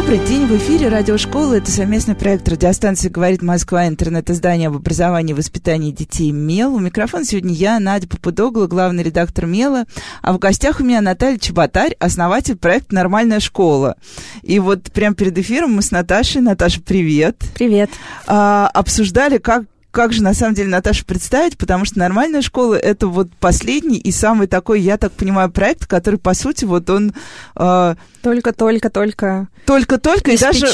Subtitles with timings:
[0.00, 1.58] Добрый день, в эфире радиошколы.
[1.58, 6.76] Это совместный проект радиостанции «Говорит Москва», интернет-издание об образовании и воспитании детей «МЕЛ».
[6.76, 9.84] У микрофона сегодня я, Надя Попудогла, главный редактор «МЕЛа».
[10.22, 13.96] А в гостях у меня Наталья Чеботарь, основатель проекта «Нормальная школа».
[14.40, 17.36] И вот прямо перед эфиром мы с Наташей, Наташа, привет.
[17.54, 17.90] Привет.
[18.26, 23.08] А, обсуждали, как как же на самом деле Наташа представить, потому что нормальная школа это
[23.08, 27.12] вот последний и самый такой, я так понимаю, проект, который по сути вот он
[27.56, 30.66] э, только, только, только, только, только и даже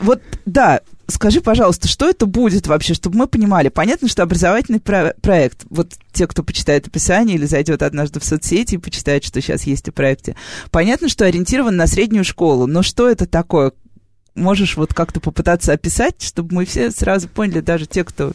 [0.00, 0.80] вот да.
[1.06, 3.68] Скажи, пожалуйста, что это будет вообще, чтобы мы понимали?
[3.68, 8.76] Понятно, что образовательный про- проект, вот те, кто почитает описание или зайдет однажды в соцсети
[8.76, 10.34] и почитает, что сейчас есть о проекте,
[10.70, 13.72] понятно, что ориентирован на среднюю школу, но что это такое?
[14.34, 18.32] Можешь вот как-то попытаться описать, чтобы мы все сразу поняли, даже те, кто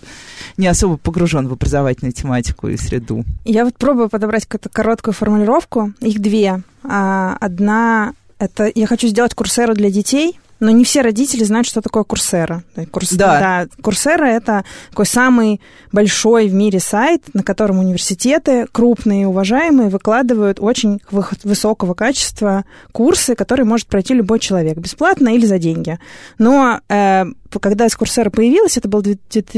[0.58, 3.24] не особо погружен в образовательную тематику и среду?
[3.46, 5.94] Я вот пробую подобрать какую-то короткую формулировку.
[6.02, 6.62] Их две.
[6.84, 11.82] А, одна— это я хочу сделать курсеру для детей— но не все родители знают, что
[11.82, 12.64] такое Курсера.
[12.92, 13.12] Курс...
[13.14, 13.40] Да.
[13.40, 13.68] да.
[13.82, 20.60] Курсера— это такой самый большой в мире сайт, на котором университеты, крупные и уважаемые, выкладывают
[20.60, 26.00] очень высокого качества курсы, которые может пройти любой человек, бесплатно или за деньги.
[26.38, 27.26] Но э,
[27.60, 29.58] когда с Курсера появилась, это был где-то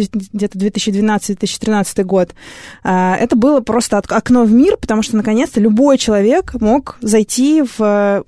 [0.58, 2.30] 2012-2013 год,
[2.84, 8.24] э, это было просто окно в мир, потому что, наконец-то, любой человек мог зайти в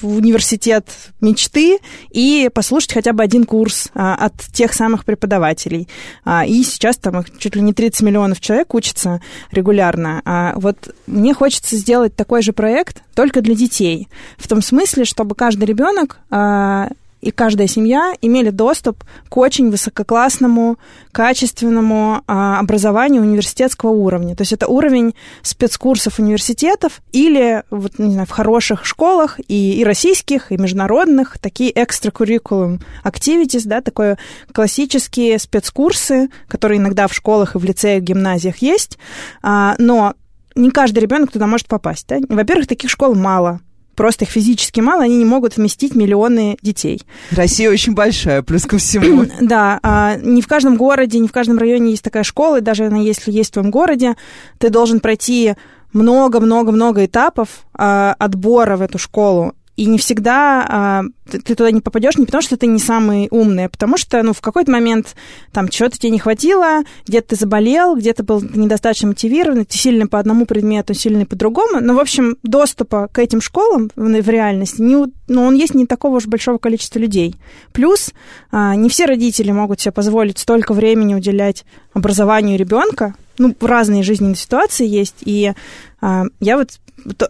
[0.00, 0.86] в университет
[1.20, 1.78] мечты
[2.10, 5.88] и послушать хотя бы один курс а, от тех самых преподавателей.
[6.24, 10.22] А, и сейчас там чуть ли не 30 миллионов человек учатся регулярно.
[10.24, 14.08] А вот мне хочется сделать такой же проект только для детей.
[14.38, 16.88] В том смысле, чтобы каждый ребенок а,
[17.20, 20.78] и каждая семья имели доступ к очень высококлассному,
[21.12, 24.34] качественному а, образованию университетского уровня.
[24.34, 29.84] То есть это уровень спецкурсов университетов или вот, не знаю, в хороших школах и, и
[29.84, 34.18] российских, и международных, такие extracurriculum activities, да, такое
[34.52, 38.98] классические спецкурсы, которые иногда в школах и в лицеях, гимназиях есть,
[39.42, 40.14] а, но
[40.54, 42.06] не каждый ребенок туда может попасть.
[42.08, 42.18] Да?
[42.28, 43.60] Во-первых, таких школ мало
[44.00, 47.02] просто их физически мало, они не могут вместить миллионы детей.
[47.32, 49.26] Россия очень большая, плюс ко всему.
[49.42, 52.84] да, а, не в каждом городе, не в каждом районе есть такая школа, и даже
[52.84, 54.16] если есть в твоем городе,
[54.56, 55.52] ты должен пройти
[55.92, 59.52] много-много-много этапов а, отбора в эту школу.
[59.80, 63.28] И не всегда а, ты, ты туда не попадешь не потому, что ты не самый
[63.30, 65.16] умный, а потому что, ну, в какой-то момент
[65.52, 70.18] там чего-то тебе не хватило, где-то ты заболел, где-то был недостаточно мотивирован, ты сильный по
[70.18, 71.80] одному предмету, сильный по другому.
[71.80, 75.86] Но, в общем, доступа к этим школам в, в реальности, не, ну, он есть не
[75.86, 77.36] такого уж большого количества людей.
[77.72, 78.12] Плюс
[78.52, 81.64] а, не все родители могут себе позволить столько времени уделять
[81.94, 85.52] образованию ребенка, ну, разные жизненные ситуации есть, и
[86.00, 86.78] а, я вот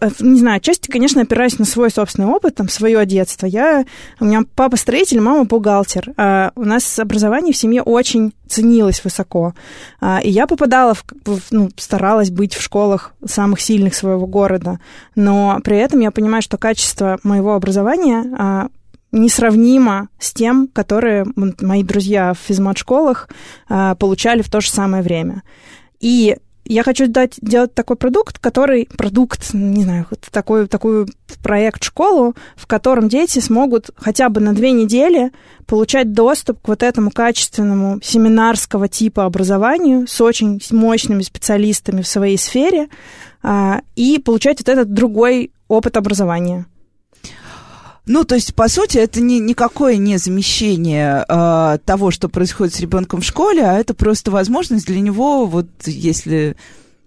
[0.01, 3.45] Э, не знаю, отчасти, конечно, опираюсь на свой собственный опыт, там, свое детство.
[3.45, 3.85] Я,
[4.19, 6.13] у меня папа строитель, мама бухгалтер.
[6.17, 9.53] А у нас образование в семье очень ценилось высоко.
[9.99, 11.03] А, и я попадала, в,
[11.51, 14.79] ну, старалась быть в школах самых сильных своего города.
[15.15, 18.67] Но при этом я понимаю, что качество моего образования а,
[19.11, 23.29] несравнимо с тем, которые мои друзья в физмат-школах
[23.69, 25.43] а, получали в то же самое время.
[26.01, 26.35] И
[26.65, 31.05] я хочу дать, делать такой продукт, который, продукт, не знаю, такой, такой
[31.43, 35.31] проект школу, в котором дети смогут хотя бы на две недели
[35.65, 42.37] получать доступ к вот этому качественному семинарского типа образованию с очень мощными специалистами в своей
[42.37, 42.87] сфере
[43.43, 46.67] а, и получать вот этот другой опыт образования.
[48.07, 52.79] Ну, то есть, по сути, это не, никакое не замещение э, того, что происходит с
[52.79, 56.55] ребенком в школе, а это просто возможность для него, вот если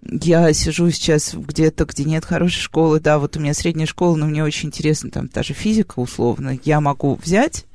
[0.01, 4.25] я сижу сейчас где-то, где нет хорошей школы, да, вот у меня средняя школа, но
[4.27, 7.65] мне очень интересно, там, та же физика, условно, я могу взять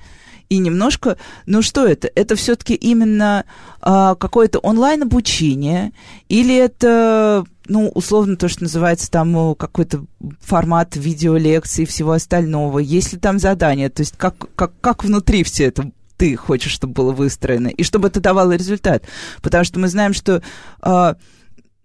[0.50, 1.16] и немножко,
[1.46, 2.10] ну что это?
[2.14, 3.44] Это все-таки именно
[3.80, 5.92] а, какое-то онлайн обучение
[6.28, 10.04] или это, ну условно то, что называется там какой-то
[10.40, 12.80] формат видеолекции и всего остального?
[12.80, 13.88] Есть ли там задания?
[13.90, 18.08] То есть как как как внутри все это ты хочешь, чтобы было выстроено и чтобы
[18.08, 19.04] это давало результат?
[19.42, 20.42] Потому что мы знаем, что
[20.82, 21.14] а,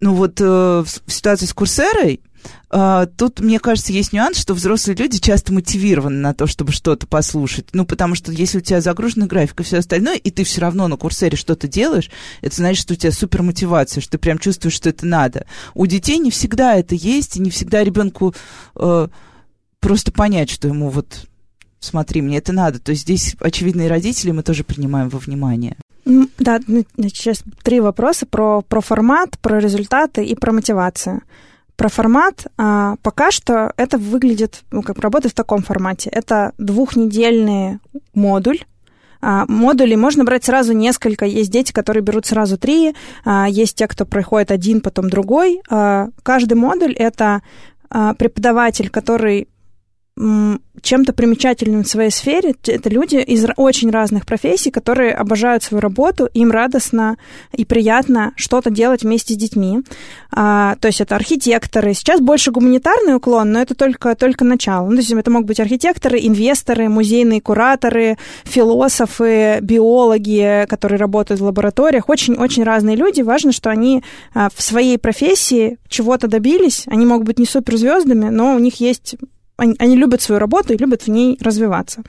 [0.00, 2.20] ну вот э, в ситуации с Курсерой,
[2.68, 7.06] Uh, тут, мне кажется, есть нюанс, что взрослые люди часто мотивированы на то, чтобы что-то
[7.06, 7.68] послушать.
[7.72, 10.88] Ну, потому что если у тебя загружена графика и все остальное, и ты все равно
[10.88, 12.10] на курсере что-то делаешь,
[12.42, 15.46] это значит, что у тебя супер мотивация, что ты прям чувствуешь, что это надо.
[15.74, 18.34] У детей не всегда это есть, и не всегда ребенку
[18.74, 19.10] uh,
[19.80, 21.26] просто понять, что ему вот
[21.78, 22.80] смотри, мне это надо.
[22.80, 25.76] То есть здесь, очевидно, и родители мы тоже принимаем во внимание.
[26.06, 31.22] Да, ну, сейчас три вопроса про, про формат, про результаты и про мотивацию.
[31.74, 36.08] Про формат а, пока что это выглядит, ну, как работает в таком формате.
[36.10, 37.80] Это двухнедельный
[38.14, 38.60] модуль,
[39.20, 41.24] а, модулей можно брать сразу несколько.
[41.24, 42.94] Есть дети, которые берут сразу три,
[43.24, 45.60] а, есть те, кто проходит один, потом другой.
[45.68, 47.42] А, каждый модуль— это
[47.88, 49.46] преподаватель, который
[50.18, 52.54] чем-то примечательным в своей сфере.
[52.66, 57.18] Это люди из очень разных профессий, которые обожают свою работу, им радостно
[57.52, 59.80] и приятно что-то делать вместе с детьми.
[60.32, 61.92] А, то есть это архитекторы.
[61.92, 64.86] Сейчас больше гуманитарный уклон, но это только, только начало.
[64.86, 71.44] Ну, то есть это могут быть архитекторы, инвесторы, музейные кураторы, философы, биологи, которые работают в
[71.44, 72.08] лабораториях.
[72.08, 73.20] Очень-очень разные люди.
[73.20, 74.02] Важно, что они
[74.32, 76.84] а, в своей профессии чего-то добились.
[76.86, 79.16] Они могут быть не суперзвездами, но у них есть
[79.56, 82.02] они, они любят свою работу и любят в ней развиваться.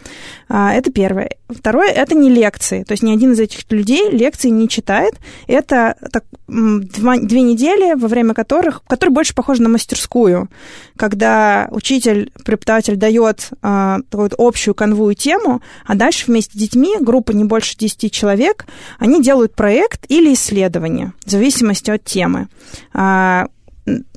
[0.50, 1.32] А, это первое.
[1.50, 2.84] Второе, это не лекции.
[2.84, 5.14] То есть ни один из этих людей лекции не читает.
[5.48, 10.50] Это так, два, две недели, во время которых, которые больше похожи на мастерскую,
[10.98, 17.32] когда учитель, преподаватель дает а, такую общую конвую тему, а дальше вместе с детьми, группа
[17.32, 18.66] не больше 10 человек,
[19.00, 22.50] они делают проект или исследование, в зависимости от темы.
[22.94, 23.48] А,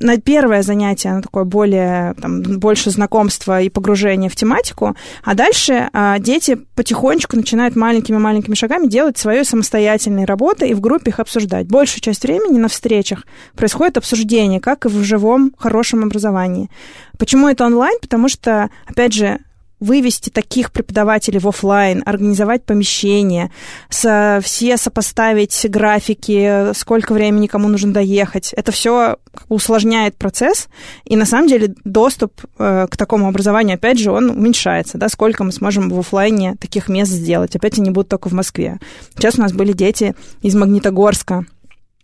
[0.00, 5.88] на первое занятие, оно такое более, там, больше знакомства и погружения в тематику, а дальше
[5.92, 11.68] а, дети потихонечку начинают маленькими-маленькими шагами делать свои самостоятельные работы и в группе их обсуждать.
[11.68, 13.24] Большую часть времени на встречах
[13.54, 16.68] происходит обсуждение, как и в живом хорошем образовании.
[17.18, 17.96] Почему это онлайн?
[18.00, 19.38] Потому что, опять же,
[19.80, 23.50] вывести таких преподавателей в офлайн, организовать помещение,
[23.88, 28.52] со, все сопоставить графики, сколько времени кому нужно доехать.
[28.52, 29.16] Это все
[29.48, 30.68] усложняет процесс,
[31.04, 35.44] и на самом деле доступ э, к такому образованию, опять же, он уменьшается, да, сколько
[35.44, 37.56] мы сможем в офлайне таких мест сделать.
[37.56, 38.78] Опять они будут только в Москве.
[39.16, 41.46] Сейчас у нас были дети из Магнитогорска,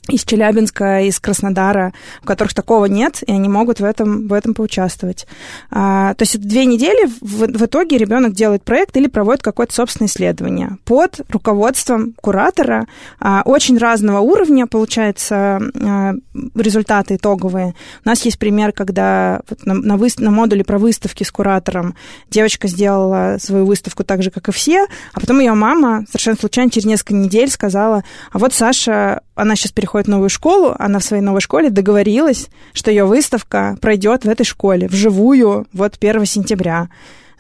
[0.08, 1.92] из Челябинска, из Краснодара,
[2.22, 5.26] у которых такого нет, и они могут в этом, в этом поучаствовать.
[5.70, 10.08] А, то есть две недели в, в итоге ребенок делает проект или проводит какое-то собственное
[10.08, 12.86] исследование под руководством куратора
[13.18, 16.14] а, очень разного уровня, получается, а,
[16.54, 17.74] результаты итоговые.
[18.04, 21.94] У нас есть пример, когда вот на, на, вы, на модуле про выставки с куратором
[22.30, 26.70] девочка сделала свою выставку так же, как и все, а потом ее мама совершенно случайно
[26.70, 30.98] через несколько недель сказала, а вот Саша, она сейчас переходит приходит в новую школу, она
[30.98, 36.26] в своей новой школе договорилась, что ее выставка пройдет в этой школе вживую вот 1
[36.26, 36.88] сентября.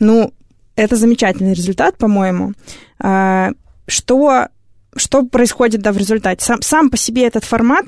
[0.00, 0.32] Ну,
[0.74, 2.52] это замечательный результат, по-моему.
[2.98, 3.50] А,
[3.86, 4.48] что,
[4.96, 6.44] что происходит да, в результате?
[6.44, 7.86] Сам, сам по себе этот формат,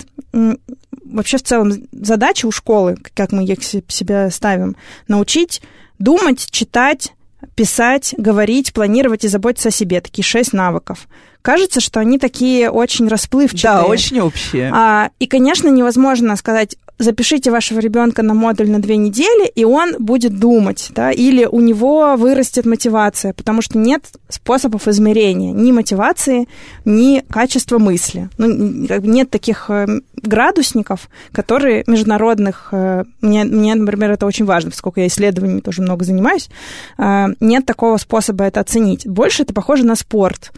[1.05, 4.76] вообще в целом задача у школы, как мы их себя ставим,
[5.06, 5.62] научить
[5.99, 7.14] думать, читать,
[7.55, 10.00] писать, говорить, планировать и заботиться о себе.
[10.00, 11.06] Такие шесть навыков
[11.43, 13.82] кажется, что они такие очень расплывчатые.
[13.82, 14.70] Да, очень общие.
[14.75, 19.97] А, и, конечно, невозможно сказать, запишите вашего ребенка на модуль на две недели, и он
[19.99, 26.49] будет думать, да, или у него вырастет мотивация, потому что нет способов измерения ни мотивации,
[26.85, 28.29] ни качества мысли.
[28.39, 29.87] Ну, нет таких э,
[30.17, 36.05] градусников, которые международных, э, мне, мне, например, это очень важно, поскольку я исследованиями тоже много
[36.05, 36.50] занимаюсь,
[36.99, 39.07] э, нет такого способа это оценить.
[39.07, 40.52] Больше это похоже на спорт.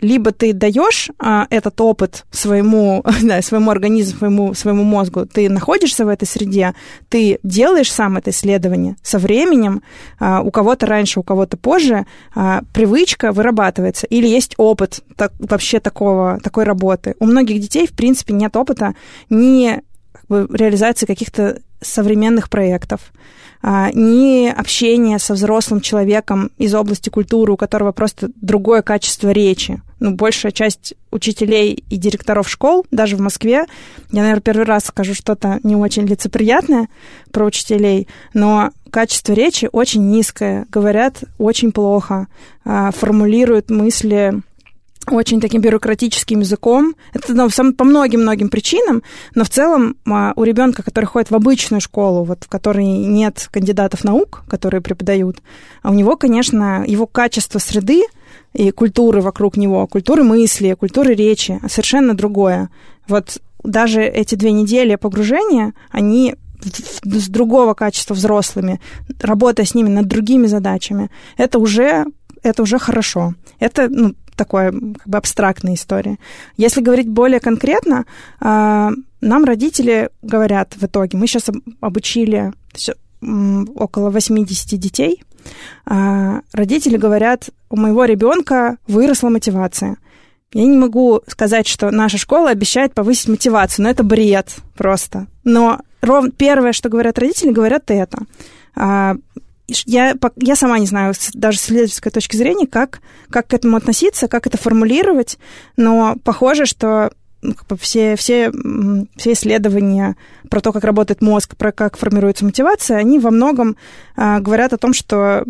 [0.00, 1.10] Либо ты даешь
[1.50, 6.74] этот опыт своему, да, своему организму, своему, своему мозгу, ты находишься в этой среде,
[7.08, 9.82] ты делаешь сам это исследование, со временем,
[10.18, 15.80] а, у кого-то раньше, у кого-то позже, а, привычка вырабатывается, или есть опыт так, вообще
[15.80, 17.14] такого, такой работы.
[17.20, 18.94] У многих детей, в принципе, нет опыта
[19.30, 19.80] ни
[20.12, 23.14] как бы, реализации каких-то современных проектов, а,
[23.94, 29.80] ни общения со взрослым человеком из области культуры, у которого просто другое качество речи.
[30.00, 33.64] Ну, большая часть учителей и директоров школ, даже в Москве,
[34.12, 36.88] я, наверное, первый раз скажу что-то не очень лицеприятное
[37.32, 42.26] про учителей, но качество речи очень низкое, говорят очень плохо,
[42.66, 44.42] а, формулируют мысли
[45.10, 46.94] очень таким бюрократическим языком.
[47.12, 49.02] Это ну, по многим-многим причинам,
[49.34, 53.48] но в целом а, у ребенка, который ходит в обычную школу, вот, в которой нет
[53.50, 55.38] кандидатов наук, которые преподают,
[55.82, 58.04] а у него, конечно, его качество среды
[58.52, 62.70] и культуры вокруг него, культуры мысли, культуры речи совершенно другое.
[63.08, 68.80] Вот даже эти две недели погружения, они с другого качества взрослыми,
[69.20, 72.06] работая с ними над другими задачами, это уже,
[72.42, 73.34] это уже хорошо.
[73.58, 76.18] Это ну, такое как бы абстрактная история.
[76.56, 78.06] Если говорить более конкретно,
[78.40, 81.50] а, нам родители говорят в итоге, мы сейчас
[81.80, 82.52] обучили
[83.76, 85.22] около 80 детей,
[85.86, 89.96] а, родители говорят, у моего ребенка выросла мотивация.
[90.52, 95.26] Я не могу сказать, что наша школа обещает повысить мотивацию, но это бред просто.
[95.42, 96.26] Но ров...
[96.36, 98.18] первое, что говорят родители, говорят это.
[99.66, 104.28] Я, я сама не знаю, даже с исследовательской точки зрения, как, как к этому относиться,
[104.28, 105.38] как это формулировать,
[105.76, 107.10] но похоже, что
[107.44, 108.50] ну, все, все,
[109.16, 110.16] все исследования
[110.48, 113.76] про то, как работает мозг, про как формируется мотивация, они во многом
[114.16, 115.44] а, говорят о том, что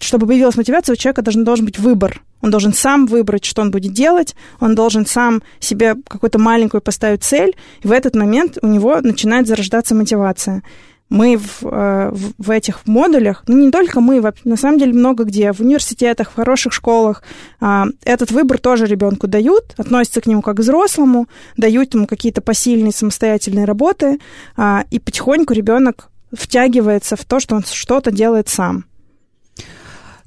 [0.00, 2.22] чтобы появилась мотивация, у человека должен, должен быть выбор.
[2.40, 7.22] Он должен сам выбрать, что он будет делать, он должен сам себе какую-то маленькую поставить
[7.22, 10.62] цель, и в этот момент у него начинает зарождаться мотивация
[11.10, 15.24] мы в, э, в, в этих модулях, ну не только мы, на самом деле много
[15.24, 17.22] где, в университетах, в хороших школах,
[17.60, 22.40] а, этот выбор тоже ребенку дают, относятся к нему как к взрослому, дают ему какие-то
[22.40, 24.18] посильные самостоятельные работы,
[24.56, 28.84] а, и потихоньку ребенок втягивается в то, что он что-то делает сам.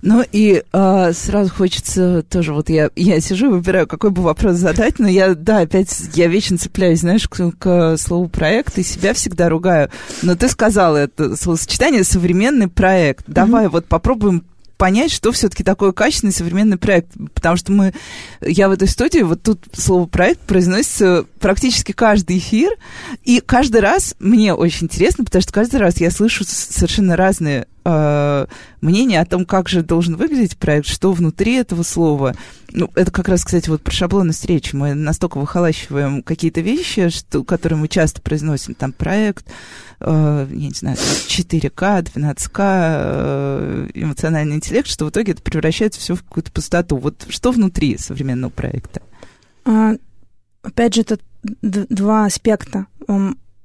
[0.08, 4.56] Ну и э, сразу хочется тоже, вот я, я сижу и выбираю, какой бы вопрос
[4.56, 9.14] задать, но я, да, опять, я вечно цепляюсь, знаешь, к, к слову проект и себя
[9.14, 9.90] всегда ругаю.
[10.22, 13.26] Но ты сказала это словосочетание «современный проект».
[13.28, 13.70] Давай mm-hmm.
[13.70, 14.46] вот попробуем
[14.78, 17.12] понять, что все-таки такое качественный современный проект.
[17.34, 17.94] Потому что мы,
[18.40, 22.72] я в этой студии, вот тут слово проект произносится практически каждый эфир,
[23.26, 28.48] и каждый раз мне очень интересно, потому что каждый раз я слышу совершенно разные э,
[28.82, 32.36] мнение о том, как же должен выглядеть проект, что внутри этого слова.
[32.72, 34.76] Ну, это как раз, кстати, вот про шаблонность речи.
[34.76, 39.48] Мы настолько выхолащиваем какие-то вещи, что, которые мы часто произносим, там, проект,
[40.02, 46.16] э, я не знаю, 4К, 12К, э, эмоциональный интеллект, что в итоге это превращается все
[46.16, 46.98] в какую-то пустоту.
[46.98, 49.02] Вот что внутри современного проекта?
[49.64, 49.94] А,
[50.62, 51.20] опять же, это
[51.62, 52.88] два аспекта.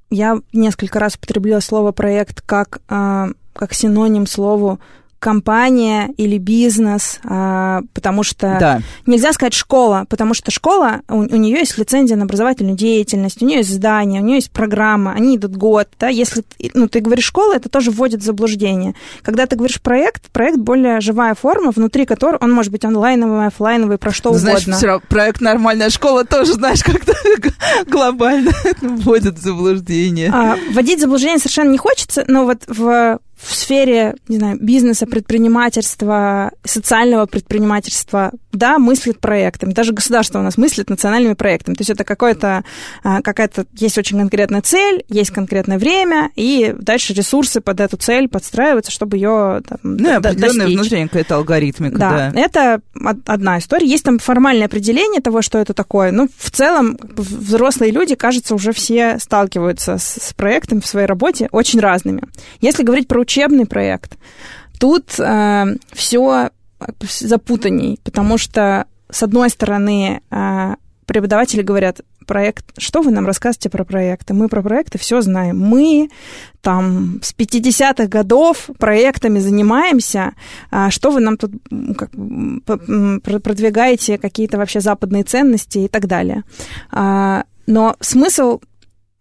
[0.09, 4.79] Я несколько раз употребила слово проект как а, как синоним слову
[5.23, 8.81] компания или бизнес, а, потому что да.
[9.05, 13.45] нельзя сказать школа, потому что школа, у, у нее есть лицензия на образовательную деятельность, у
[13.45, 16.43] нее есть здание, у нее есть программа, они идут год, да, если
[16.73, 18.95] ну, ты говоришь школа, это тоже вводит в заблуждение.
[19.21, 23.97] Когда ты говоришь проект, проект более живая форма, внутри которой он может быть онлайновый, офлайновый,
[23.97, 24.75] про что знаешь, угодно.
[24.75, 27.13] Все проект нормальная школа тоже, знаешь, как-то
[27.87, 30.29] глобально вводит в заблуждение.
[30.33, 35.05] А, вводить в заблуждение совершенно не хочется, но вот в в сфере, не знаю, бизнеса,
[35.05, 39.73] предпринимательства, социального предпринимательства, да, мыслит проектами.
[39.73, 41.75] Даже государство у нас мыслит национальными проектами.
[41.75, 42.63] То есть это какое-то,
[43.03, 48.29] а, какая-то, есть очень конкретная цель, есть конкретное время, и дальше ресурсы под эту цель
[48.29, 52.31] подстраиваются, чтобы ее там, Ну, определенная внутренняя какая-то алгоритмика, да.
[52.31, 52.39] да.
[52.39, 52.81] Это
[53.25, 53.87] одна история.
[53.87, 56.11] Есть там формальное определение того, что это такое.
[56.11, 61.49] Ну, в целом, взрослые люди, кажется, уже все сталкиваются с, с проектами в своей работе
[61.51, 62.23] очень разными.
[62.61, 64.17] Если говорить про учебный проект,
[64.79, 66.49] тут э, все
[67.01, 70.75] запутанней, потому что, с одной стороны, э,
[71.05, 74.33] преподаватели говорят, проект, что вы нам рассказываете про проекты?
[74.33, 75.59] Мы про проекты все знаем.
[75.59, 76.09] Мы
[76.61, 80.33] там с 50-х годов проектами занимаемся.
[80.71, 81.51] А что вы нам тут
[81.97, 82.11] как,
[83.41, 86.43] продвигаете какие-то вообще западные ценности и так далее?
[86.91, 88.59] А, но смысл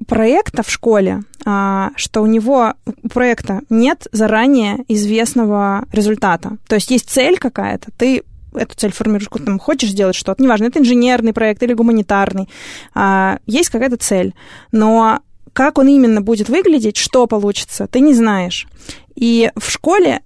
[0.06, 6.56] проекта в школе, а, что у него у проекта нет заранее известного результата.
[6.68, 8.22] То есть есть цель какая-то, ты
[8.54, 12.48] эту цель формируешь, там, хочешь сделать что-то, неважно, это инженерный проект или гуманитарный,
[12.94, 14.34] а, есть какая-то цель,
[14.72, 15.20] но
[15.52, 18.66] как он именно будет выглядеть, что получится, ты не знаешь.
[19.14, 20.20] И в школе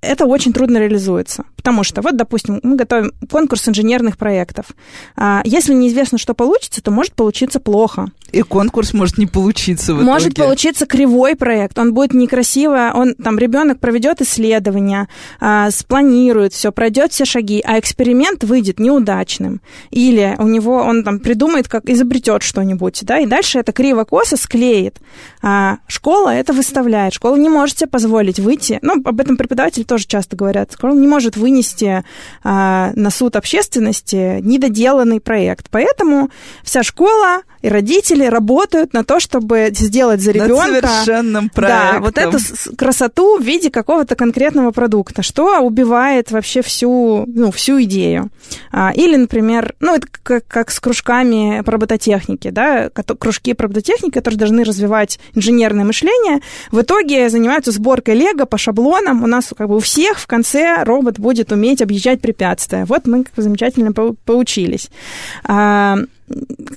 [0.00, 1.44] это очень трудно реализуется.
[1.56, 4.66] Потому что, вот, допустим, мы готовим конкурс инженерных проектов.
[5.14, 8.08] А, если неизвестно, что получится, то может получиться плохо.
[8.32, 10.44] И конкурс может не получиться в Может итоге.
[10.46, 15.08] получиться кривой проект, он будет некрасиво, он, там, ребенок проведет исследование,
[15.40, 19.60] а, спланирует все, пройдет все шаги, а эксперимент выйдет неудачным.
[19.90, 24.98] Или у него, он там придумает, как изобретет что-нибудь, да, и дальше это криво-косо склеит.
[25.42, 27.12] А школа это выставляет.
[27.12, 31.08] Школа не может себе позволить выйти, ну, об этом преподаватель тоже часто говорят, школа не
[31.08, 32.04] может вынести
[32.44, 35.66] а, на суд общественности недоделанный проект.
[35.68, 36.30] Поэтому
[36.62, 40.66] вся школа и родители работают на то, чтобы сделать за ребенка...
[40.68, 41.92] Над совершенным проектом.
[41.92, 42.38] Да, вот эту
[42.76, 48.30] красоту в виде какого-то конкретного продукта, что убивает вообще всю, ну, всю идею.
[48.72, 54.12] А, или, например, ну, это как, как с кружками по робототехнике, да, кружки по робототехнике,
[54.12, 56.40] которые должны развивать инженерное мышление,
[56.70, 59.22] в итоге занимаются сборкой лего по шаблонам.
[59.22, 62.84] У нас как бы у всех в конце робот будет уметь объезжать препятствия.
[62.84, 64.88] Вот мы как бы замечательно поучились.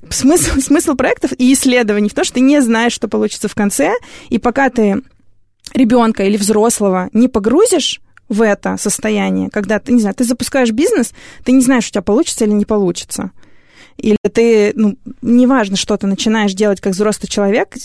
[0.09, 3.93] Смысл, смысл проектов и исследований в том, что ты не знаешь, что получится в конце,
[4.29, 5.01] и пока ты
[5.73, 11.13] ребенка или взрослого не погрузишь в это состояние, когда ты, не знаю, ты запускаешь бизнес,
[11.43, 13.31] ты не знаешь, у тебя получится или не получится.
[13.97, 17.75] Или ты, ну, неважно, что ты начинаешь делать как взрослый человек,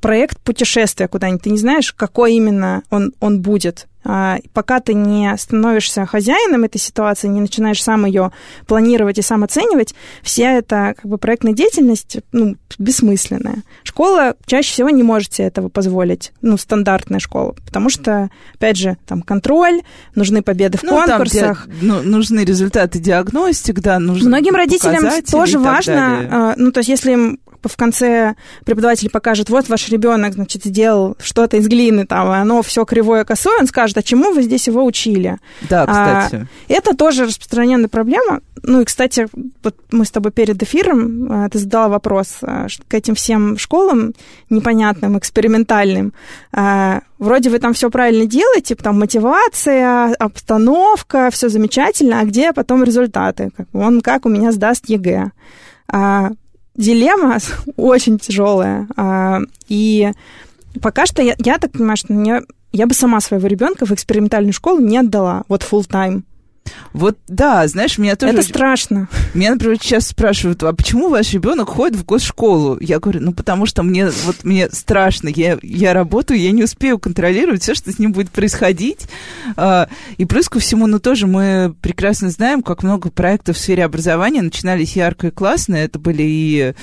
[0.00, 3.86] проект путешествия куда-нибудь, ты не знаешь, какой именно он, он будет.
[4.10, 8.32] А, пока ты не становишься хозяином этой ситуации, не начинаешь сам ее
[8.66, 13.62] планировать и сам оценивать, вся эта как бы проектная деятельность ну, бессмысленная.
[13.84, 18.96] Школа чаще всего не может себе этого позволить, ну, стандартная школа, потому что, опять же,
[19.06, 19.82] там контроль,
[20.14, 21.66] нужны победы в ну, конкурсах.
[21.66, 26.28] Там, ну, нужны результаты диагностик, да, нужны Многим родителям тоже важно, далее.
[26.32, 28.34] А, ну, то есть если им в конце
[28.64, 33.24] преподаватель покажет, вот ваш ребенок, значит, сделал что-то из глины, там, и оно все кривое,
[33.24, 35.38] косое, он скажет, а чему вы здесь его учили?
[35.68, 36.46] Да, а, кстати.
[36.68, 38.40] А, это тоже распространенная проблема.
[38.62, 39.28] Ну и, кстати,
[39.62, 44.14] вот мы с тобой перед эфиром, а, ты задала вопрос а, к этим всем школам
[44.50, 46.12] непонятным, экспериментальным.
[47.18, 53.50] Вроде вы там все правильно делаете, там мотивация, обстановка, все замечательно, а где потом результаты?
[53.72, 55.32] Он как у меня сдаст ЕГЭ?
[56.78, 57.38] Дилемма
[57.76, 58.88] очень тяжелая.
[58.96, 60.12] А, и
[60.80, 62.42] пока что я, я так понимаю, что мне,
[62.72, 66.22] я бы сама своего ребенка в экспериментальную школу не отдала, вот full time.
[66.92, 68.32] Вот да, знаешь, меня тоже...
[68.32, 69.08] Это страшно.
[69.34, 72.78] Меня, например, сейчас спрашивают, а почему ваш ребенок ходит в госшколу?
[72.80, 76.98] Я говорю, ну потому что мне вот мне страшно, я, я работаю, я не успею
[76.98, 79.06] контролировать все, что с ним будет происходить.
[79.56, 83.84] А, и плюс ко всему, ну тоже мы прекрасно знаем, как много проектов в сфере
[83.84, 85.76] образования начинались ярко и классно.
[85.76, 86.74] Это были и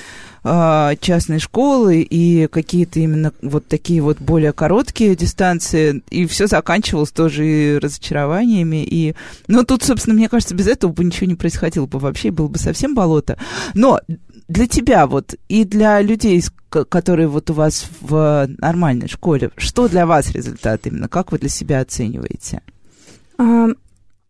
[1.00, 7.46] частные школы и какие-то именно вот такие вот более короткие дистанции, и все заканчивалось тоже
[7.46, 9.14] и разочарованиями, и...
[9.48, 12.58] Ну, тут, собственно, мне кажется, без этого бы ничего не происходило бы вообще, было бы
[12.58, 13.38] совсем болото.
[13.74, 14.00] Но
[14.48, 20.06] для тебя вот и для людей, которые вот у вас в нормальной школе, что для
[20.06, 21.08] вас результат именно?
[21.08, 22.60] Как вы для себя оцениваете?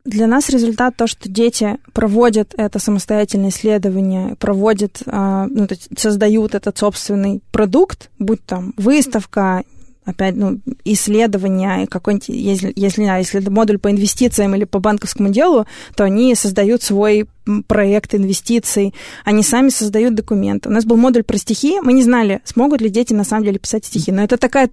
[0.07, 6.79] Для нас результат то, что дети проводят это самостоятельное исследование, проводят, а, ну, создают этот
[6.79, 9.65] собственный продукт, будь там выставка,
[10.05, 15.67] опять, ну, исследования, какой-нибудь, если, если, если это модуль по инвестициям или по банковскому делу,
[15.97, 17.27] то они создают свой
[17.67, 20.69] проект инвестиций, они сами создают документы.
[20.69, 23.59] У нас был модуль про стихи, мы не знали, смогут ли дети на самом деле
[23.59, 24.71] писать стихи, но это такая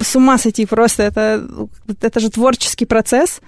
[0.00, 1.46] с ума сойти просто, это,
[2.00, 3.40] это же творческий процесс.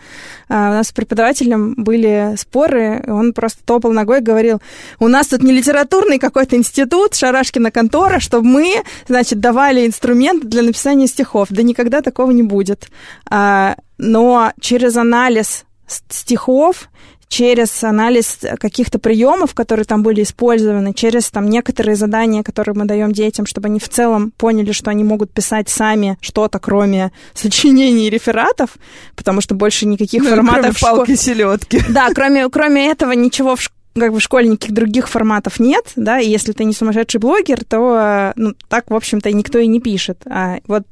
[0.49, 4.61] А у нас с преподавателем были споры, он просто топал ногой и говорил,
[5.01, 10.62] у нас тут не литературный какой-то институт, Шарашкина контора, чтобы мы, значит, давали инструмент для
[10.62, 11.49] написания стихов.
[11.51, 12.88] Да никогда такого не будет.
[13.29, 15.64] А, но через анализ
[16.09, 16.88] стихов
[17.29, 23.12] через анализ каких-то приемов, которые там были использованы, через там некоторые задания, которые мы даем
[23.12, 28.11] детям, чтобы они в целом поняли, что они могут писать сами что-то, кроме сочинений и
[28.11, 28.71] рефератов,
[29.14, 30.77] потому что больше никаких ну, форматов...
[30.79, 31.83] Кроме палки селедки.
[31.88, 36.21] Да, кроме, кроме этого ничего в как бы в школе никаких других форматов нет, да,
[36.21, 40.23] и если ты не сумасшедший блогер, то, ну, так, в общем-то, никто и не пишет.
[40.27, 40.85] А вот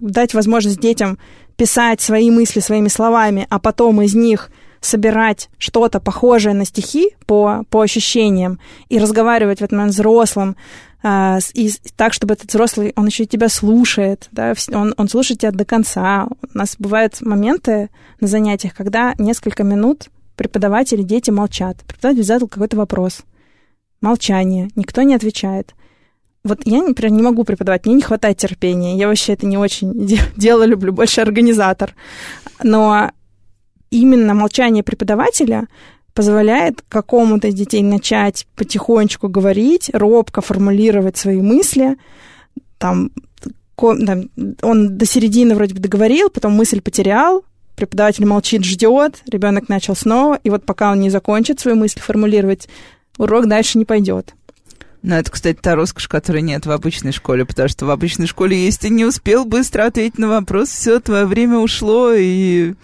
[0.00, 1.18] дать возможность детям
[1.56, 4.50] писать свои мысли своими словами, а потом из них
[4.84, 10.56] собирать что-то похожее на стихи по, по ощущениям и разговаривать в этот момент взрослым,
[11.06, 15.40] а, и так, чтобы этот взрослый, он еще и тебя слушает, да, он, он слушает
[15.40, 16.26] тебя до конца.
[16.54, 21.76] У нас бывают моменты на занятиях, когда несколько минут преподаватели, дети молчат.
[21.86, 23.20] Преподаватель задал какой-то вопрос.
[24.00, 25.74] Молчание, никто не отвечает.
[26.42, 28.96] Вот я, например, не могу преподавать, мне не хватает терпения.
[28.96, 29.92] Я вообще это не очень
[30.36, 31.94] дело люблю, больше организатор.
[32.62, 33.10] Но
[33.94, 35.68] именно молчание преподавателя
[36.14, 41.96] позволяет какому-то из детей начать потихонечку говорить, робко формулировать свои мысли.
[42.78, 43.10] Там,
[43.76, 47.44] он до середины вроде бы договорил, потом мысль потерял,
[47.76, 52.68] преподаватель молчит, ждет, ребенок начал снова, и вот пока он не закончит свою мысль формулировать,
[53.18, 54.34] урок дальше не пойдет.
[55.02, 58.64] Ну, это, кстати, та роскошь, которой нет в обычной школе, потому что в обычной школе,
[58.64, 62.74] если ты не успел быстро ответить на вопрос, все, твое время ушло, и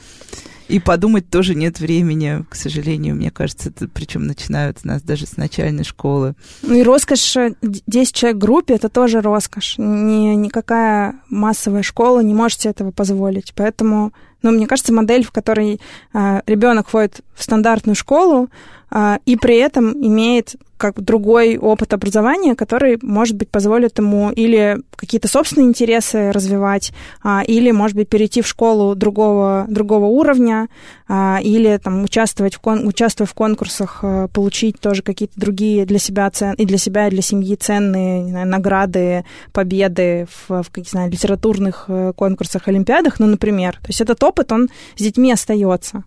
[0.71, 5.27] И подумать тоже нет времени, к сожалению, мне кажется, это, причем начинают у нас даже
[5.27, 6.35] с начальной школы.
[6.63, 9.75] Ну и роскошь 10 человек в группе, это тоже роскошь.
[9.79, 13.53] Ни, никакая массовая школа не может себе этого позволить.
[13.57, 15.79] Поэтому, ну, мне кажется, модель, в которой э,
[16.13, 18.49] а, ребенок ходит в стандартную школу,
[18.93, 24.79] э, и при этом имеет как другой опыт образования, который, может быть, позволит ему или
[24.97, 30.69] какие-то собственные интересы развивать, а, или, может быть, перейти в школу другого, другого уровня,
[31.07, 35.99] а, или там, участвовать в, кон, участвуя в конкурсах, а, получить тоже какие-то другие для
[35.99, 40.85] себя цен, и для себя, и для семьи ценные знаю, награды, победы в, в не
[40.85, 43.75] знаю, литературных э, конкурсах, олимпиадах, ну, например.
[43.75, 46.05] То есть этот опыт, он с детьми остается.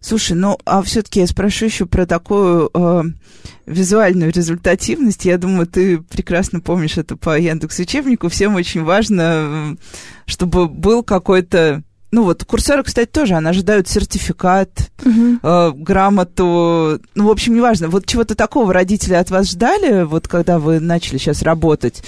[0.00, 3.02] Слушай, ну а все-таки я спрошу еще про такую э,
[3.66, 5.24] визуальную результативность.
[5.24, 8.28] Я думаю, ты прекрасно помнишь это по Яндекс учебнику.
[8.28, 9.76] Всем очень важно,
[10.26, 15.38] чтобы был какой-то ну вот курсоры, кстати, тоже, они ожидают сертификат, uh-huh.
[15.42, 17.88] э, грамоту, ну, в общем, неважно.
[17.88, 22.02] Вот чего-то такого родители от вас ждали, вот когда вы начали сейчас работать?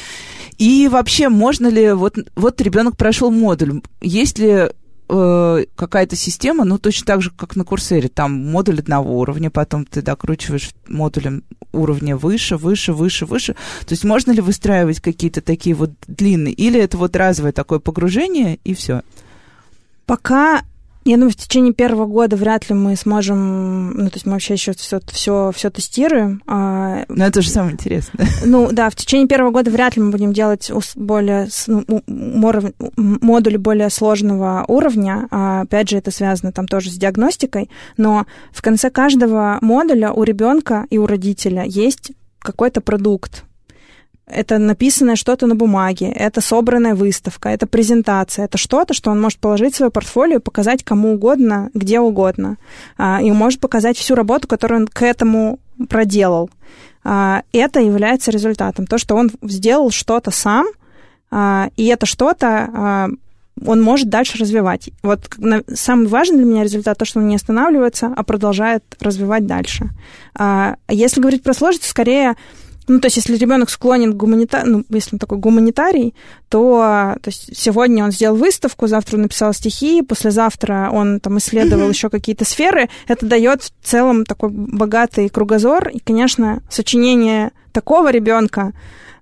[0.56, 4.70] И вообще, можно ли, вот, вот ребенок прошел модуль, есть ли
[5.10, 9.84] э, какая-то система, ну, точно так же, как на Курсере, там модуль одного уровня, потом
[9.84, 11.42] ты докручиваешь модулем
[11.72, 13.54] уровня выше, выше, выше, выше.
[13.80, 18.58] То есть можно ли выстраивать какие-то такие вот длинные, или это вот разовое такое погружение,
[18.64, 19.02] и все?
[20.06, 20.62] Пока
[21.04, 24.54] я думаю, в течение первого года вряд ли мы сможем, ну, то есть мы вообще
[24.54, 26.42] еще все, все, все тестируем.
[26.46, 28.28] А, Но это же самое интересное.
[28.44, 32.02] Ну, да, в течение первого года вряд ли мы будем делать более, ну,
[32.96, 35.26] модули более сложного уровня.
[35.30, 37.70] А, опять же, это связано там тоже с диагностикой.
[37.96, 43.44] Но в конце каждого модуля у ребенка и у родителя есть какой-то продукт,
[44.32, 49.38] это написанное что-то на бумаге, это собранная выставка, это презентация, это что-то, что он может
[49.38, 52.56] положить в свое портфолио показать кому угодно, где угодно.
[52.96, 56.50] А, и может показать всю работу, которую он к этому проделал.
[57.04, 58.86] А, это является результатом.
[58.86, 60.66] То, что он сделал что-то сам,
[61.30, 63.10] а, и это что-то
[63.66, 64.88] он может дальше развивать.
[65.02, 65.28] Вот
[65.74, 69.90] самый важный для меня результат то, что он не останавливается, а продолжает развивать дальше.
[70.88, 72.36] Если говорить про сложность, скорее
[72.90, 74.66] ну, то есть, если ребенок склонен к гуманитар...
[74.66, 76.12] ну, если он такой гуманитарий,
[76.48, 81.86] то, то есть, сегодня он сделал выставку, завтра он написал стихи, послезавтра он там исследовал
[81.86, 81.94] mm-hmm.
[81.94, 82.88] еще какие-то сферы.
[83.06, 85.88] Это дает в целом такой богатый кругозор.
[85.88, 88.72] И, конечно, сочинение такого ребенка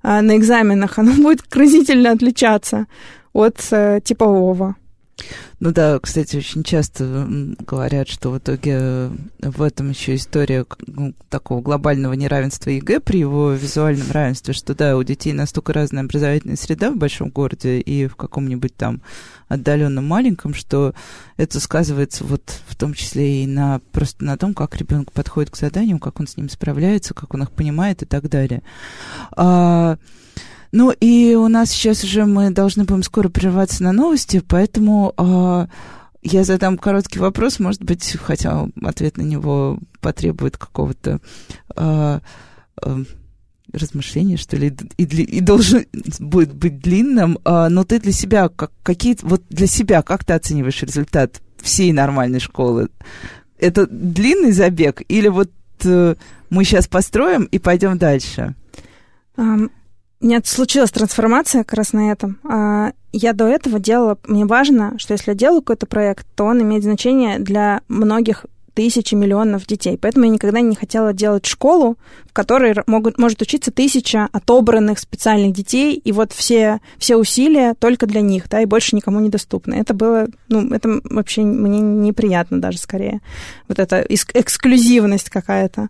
[0.02, 2.87] э, на экзаменах, оно будет разительно отличаться
[3.35, 4.76] от э, типового.
[5.61, 7.26] Ну да, кстати, очень часто
[7.59, 13.18] говорят, что в итоге э, в этом еще история ну, такого глобального неравенства ЕГЭ при
[13.18, 18.07] его визуальном равенстве, что да, у детей настолько разная образовательная среда в большом городе и
[18.07, 19.02] в каком-нибудь там
[19.48, 20.94] отдаленном маленьком, что
[21.37, 25.57] это сказывается вот в том числе и на просто на том, как ребенок подходит к
[25.57, 28.62] заданиям, как он с ним справляется, как он их понимает и так далее.
[29.33, 29.98] А,
[30.72, 35.66] ну и у нас сейчас уже мы должны будем скоро прерваться на новости, поэтому э,
[36.22, 41.20] я задам короткий вопрос, может быть, хотя ответ на него потребует какого-то
[41.76, 42.20] э,
[42.83, 43.04] э,
[43.72, 45.87] размышления, что ли, и, и, и должен
[46.18, 50.35] будет быть длинным, э, но ты для себя, как, какие вот для себя, как ты
[50.35, 52.88] оцениваешь результат всей нормальной школы?
[53.59, 55.50] Это длинный забег или вот
[55.85, 56.14] э,
[56.50, 58.54] мы сейчас построим и пойдем дальше?
[59.37, 59.70] Um,
[60.20, 62.38] у меня случилась трансформация как раз на этом.
[62.44, 64.18] А, я до этого делала...
[64.26, 68.46] Мне важно, что если я делаю какой-то проект, то он имеет значение для многих
[68.78, 69.98] тысячи миллионов детей.
[70.00, 75.52] Поэтому я никогда не хотела делать школу, в которой могут, может учиться тысяча отобранных специальных
[75.52, 79.74] детей, и вот все, все усилия только для них, да, и больше никому недоступны.
[79.74, 83.20] Это было, ну, это вообще мне неприятно даже скорее.
[83.66, 85.88] Вот эта эксклюзивность какая-то.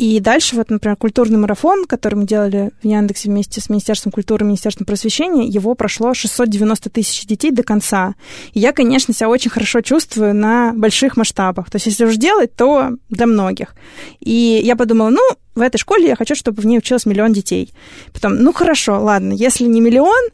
[0.00, 4.12] А, и дальше, вот, например, культурный марафон, который мы делали в Яндексе вместе с Министерством
[4.12, 8.14] культуры и Министерством просвещения, его прошло 690 тысяч детей до конца.
[8.54, 11.70] И я, конечно, себя очень хорошо чувствую на больших масштабах.
[11.70, 13.74] То есть, если уж делать, то для многих.
[14.20, 15.20] И я подумала, ну,
[15.54, 17.70] в этой школе я хочу, чтобы в ней училось миллион детей.
[18.12, 20.30] Потом, ну, хорошо, ладно, если не миллион,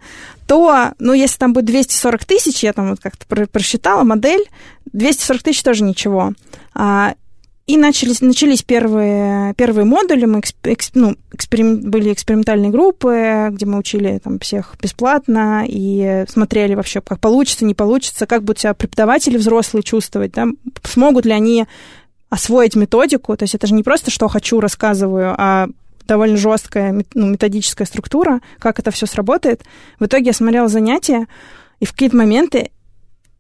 [0.46, 4.44] то, ну, если там будет 240 тысяч, я там вот как-то просчитала модель,
[4.92, 6.34] 240 тысяч тоже ничего.
[7.66, 13.78] И начались, начались первые, первые модули, мы эксп, ну, эксперим, были экспериментальные группы, где мы
[13.78, 19.36] учили там, всех бесплатно и смотрели вообще, как получится, не получится, как будут себя преподаватели
[19.36, 20.46] взрослые чувствовать, да,
[20.84, 21.66] смогут ли они
[22.30, 23.36] освоить методику.
[23.36, 25.66] То есть это же не просто что хочу, рассказываю, а
[26.06, 29.64] довольно жесткая ну, методическая структура, как это все сработает.
[29.98, 31.26] В итоге я смотрела занятия,
[31.80, 32.70] и в какие-то моменты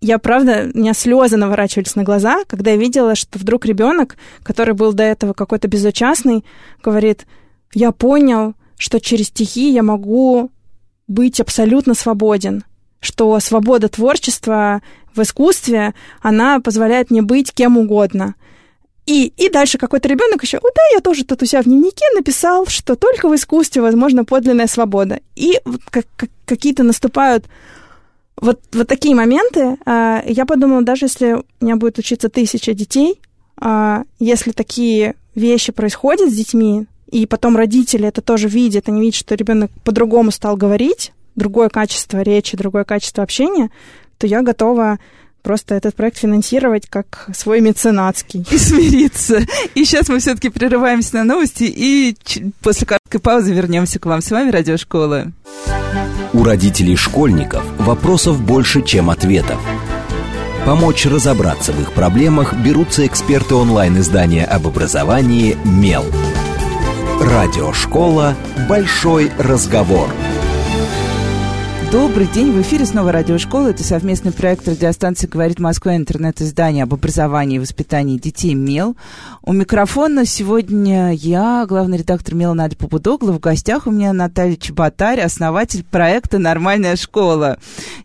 [0.00, 4.74] я, правда, у меня слезы наворачивались на глаза, когда я видела, что вдруг ребенок, который
[4.74, 6.44] был до этого какой-то безучастный,
[6.82, 7.26] говорит,
[7.72, 10.50] я понял, что через стихи я могу
[11.08, 12.64] быть абсолютно свободен,
[13.00, 14.82] что свобода творчества
[15.14, 18.34] в искусстве, она позволяет мне быть кем угодно.
[19.06, 22.66] И, и дальше какой-то ребенок еще, да, я тоже тут у себя в дневнике написал,
[22.66, 25.20] что только в искусстве возможна подлинная свобода.
[25.36, 27.46] И как, как, какие-то наступают
[28.40, 29.76] вот, вот такие моменты.
[29.86, 33.20] А, я подумала, даже если у меня будет учиться тысяча детей,
[33.58, 39.14] а, если такие вещи происходят с детьми, и потом родители это тоже видят, они видят,
[39.14, 43.70] что ребенок по-другому стал говорить, другое качество речи, другое качество общения,
[44.18, 44.98] то я готова
[45.42, 48.44] просто этот проект финансировать как свой меценатский.
[48.50, 49.40] И смириться.
[49.74, 52.16] И сейчас мы все-таки прерываемся на новости и
[52.62, 54.20] после короткой паузы вернемся к вам.
[54.20, 55.32] С вами Радиошкола.
[56.36, 59.58] У родителей школьников вопросов больше, чем ответов.
[60.66, 66.04] Помочь разобраться в их проблемах берутся эксперты онлайн-издания об образовании «Мел».
[67.22, 68.34] Радиошкола
[68.68, 70.10] «Большой разговор».
[71.92, 73.68] Добрый день, в эфире снова радиошкола.
[73.68, 78.96] Это совместный проект радиостанции «Говорит Москва» интернет-издание об образовании и воспитании детей «Мел».
[79.42, 83.30] У микрофона сегодня я, главный редактор «Мела» Надя Попудогла.
[83.30, 87.58] В гостях у меня Наталья Чеботарь, основатель проекта «Нормальная школа».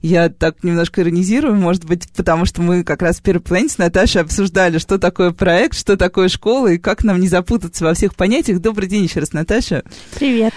[0.03, 3.79] Я так немножко иронизирую, может быть, потому что мы как раз в первой половине с
[3.79, 8.13] Наташей обсуждали, что такое проект, что такое школа и как нам не запутаться во всех
[8.13, 8.59] понятиях.
[8.59, 9.83] Добрый день еще раз, Наташа.
[10.13, 10.53] Привет.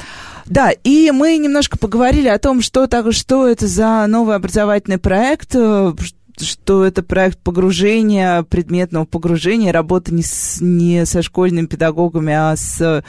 [0.46, 5.54] Да, и мы немножко поговорили о том, что, так, что это за новый образовательный проект,
[5.54, 5.92] э,
[6.40, 13.02] что это проект погружения, предметного погружения, работы не, с, не со школьными педагогами, а с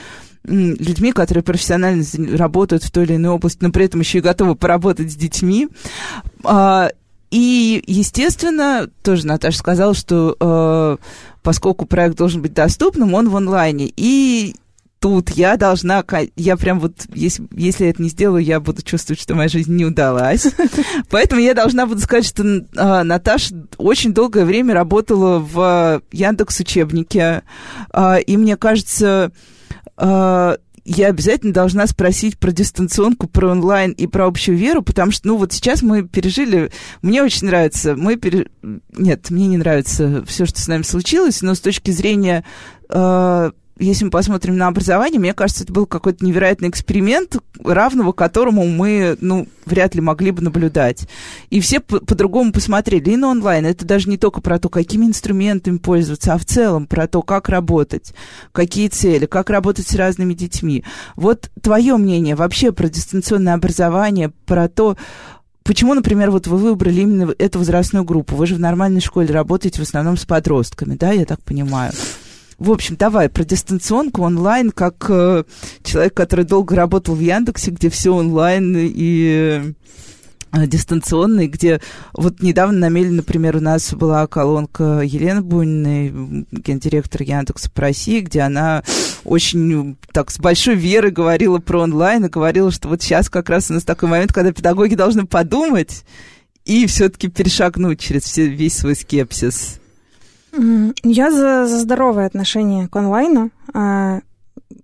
[0.48, 2.04] людьми, которые профессионально
[2.38, 5.70] работают в той или иной области, но при этом еще и готовы поработать с детьми.
[6.44, 6.90] А,
[7.32, 10.98] и, естественно, тоже Наташа сказала, что э,
[11.42, 13.92] поскольку проект должен быть доступным, он в онлайне.
[13.98, 14.56] И
[15.06, 16.04] тут я должна,
[16.36, 19.72] я прям вот, если, если я это не сделаю, я буду чувствовать, что моя жизнь
[19.76, 20.48] не удалась.
[21.12, 27.44] Поэтому я должна буду сказать, что э, Наташа очень долгое время работала в Яндекс учебнике,
[27.94, 29.32] э, и мне кажется,
[29.96, 35.28] э, я обязательно должна спросить про дистанционку, про онлайн и про общую веру, потому что,
[35.28, 36.72] ну, вот сейчас мы пережили,
[37.04, 38.48] мне очень нравится, мы пере...
[38.98, 42.44] нет, мне не нравится все, что с нами случилось, но с точки зрения
[42.90, 48.66] э, если мы посмотрим на образование, мне кажется, это был какой-то невероятный эксперимент, равного которому
[48.66, 51.08] мы, ну, вряд ли могли бы наблюдать.
[51.50, 53.12] И все по-другому посмотрели.
[53.12, 56.88] И на онлайн это даже не только про то, какими инструментами пользоваться, а в целом
[56.88, 58.14] про то, как работать,
[58.54, 60.86] какие цели, как работать с разными детьми.
[61.18, 64.98] Вот твое мнение вообще про дистанционное образование, про то,
[65.64, 68.36] Почему, например, вот вы выбрали именно эту возрастную группу?
[68.36, 71.92] Вы же в нормальной школе работаете в основном с подростками, да, я так понимаю?
[72.58, 75.44] В общем, давай про дистанционку онлайн, как э,
[75.84, 79.74] человек, который долго работал в Яндексе, где все онлайн и
[80.54, 81.82] э, дистанционный, где
[82.14, 88.22] вот недавно на Меле, например, у нас была колонка Елены Буниной, гендиректор Яндекса по России,
[88.22, 88.84] где она
[89.26, 93.70] очень так с большой верой говорила про онлайн и говорила, что вот сейчас как раз
[93.70, 96.06] у нас такой момент, когда педагоги должны подумать
[96.64, 99.82] и все-таки перешагнуть через все, весь свой скепсис.
[101.04, 103.52] Я за, за здоровое отношение к онлайну.
[103.74, 104.20] А,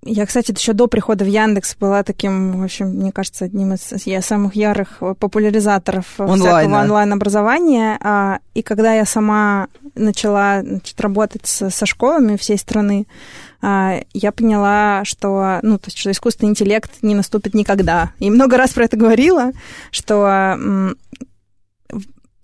[0.03, 3.91] я, кстати, еще до прихода в Яндекс была таким, в общем, мне кажется, одним из
[4.05, 7.97] я самых ярых популяризаторов всякого онлайн-образования.
[8.01, 13.05] А, и когда я сама начала значит, работать со, со школами всей страны,
[13.61, 18.11] а, я поняла, что, ну, то есть, что искусственный интеллект не наступит никогда.
[18.19, 19.51] И много раз про это говорила,
[19.91, 20.95] что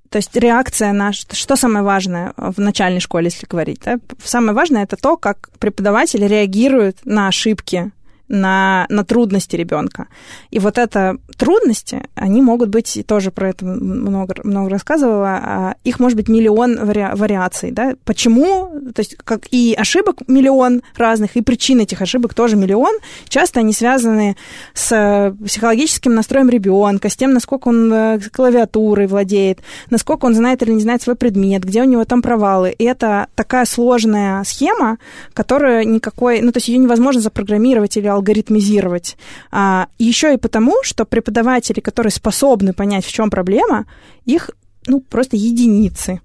[0.09, 1.11] то есть реакция на...
[1.13, 3.81] Что самое важное в начальной школе, если говорить?
[3.83, 3.99] Да?
[4.23, 7.91] Самое важное это то, как преподаватели реагируют на ошибки
[8.27, 10.07] на, на трудности ребенка.
[10.49, 15.99] И вот это трудности, они могут быть, тоже про это много, много рассказывала, а их
[15.99, 17.71] может быть миллион вари, вариаций.
[17.71, 17.93] Да?
[18.05, 18.71] Почему?
[18.93, 22.97] То есть как и ошибок миллион разных, и причин этих ошибок тоже миллион.
[23.27, 24.35] Часто они связаны
[24.73, 29.59] с психологическим настроем ребенка, с тем, насколько он э, клавиатурой владеет,
[29.89, 32.71] насколько он знает или не знает свой предмет, где у него там провалы.
[32.71, 34.97] И это такая сложная схема,
[35.33, 36.41] которая никакой...
[36.41, 39.17] Ну, то есть ее невозможно запрограммировать или алгоритмизировать.
[39.51, 43.85] А, еще и потому, что преподаватели, которые способны понять, в чем проблема,
[44.25, 44.51] их
[44.87, 46.21] ну, просто единицы.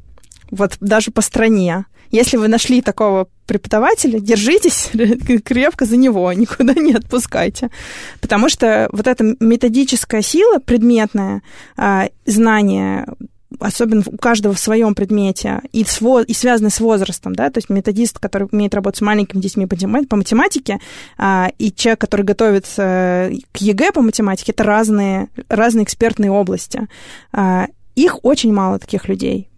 [0.51, 1.87] Вот даже по стране.
[2.11, 4.91] Если вы нашли такого преподавателя, держитесь
[5.45, 7.71] крепко за него, никуда не отпускайте.
[8.21, 11.43] Потому что вот эта методическая сила, предметное
[11.77, 13.07] а, знание
[13.61, 17.71] особенно у каждого в своем предмете, и, с, и связаны с возрастом, да, то есть
[17.71, 20.81] методист, который умеет работать с маленькими детьми по математике,
[21.19, 26.89] а, и человек, который готовится к ЕГЭ по математике, это разные, разные экспертные области.
[27.33, 29.49] А, их очень мало, таких людей.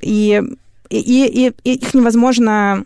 [0.00, 0.42] И,
[0.88, 2.84] и, и, и их невозможно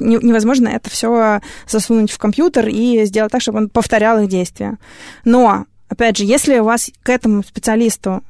[0.00, 4.78] невозможно это все засунуть в компьютер и сделать так, чтобы он повторял их действия.
[5.24, 8.22] Но, опять же, если у вас к этому специалисту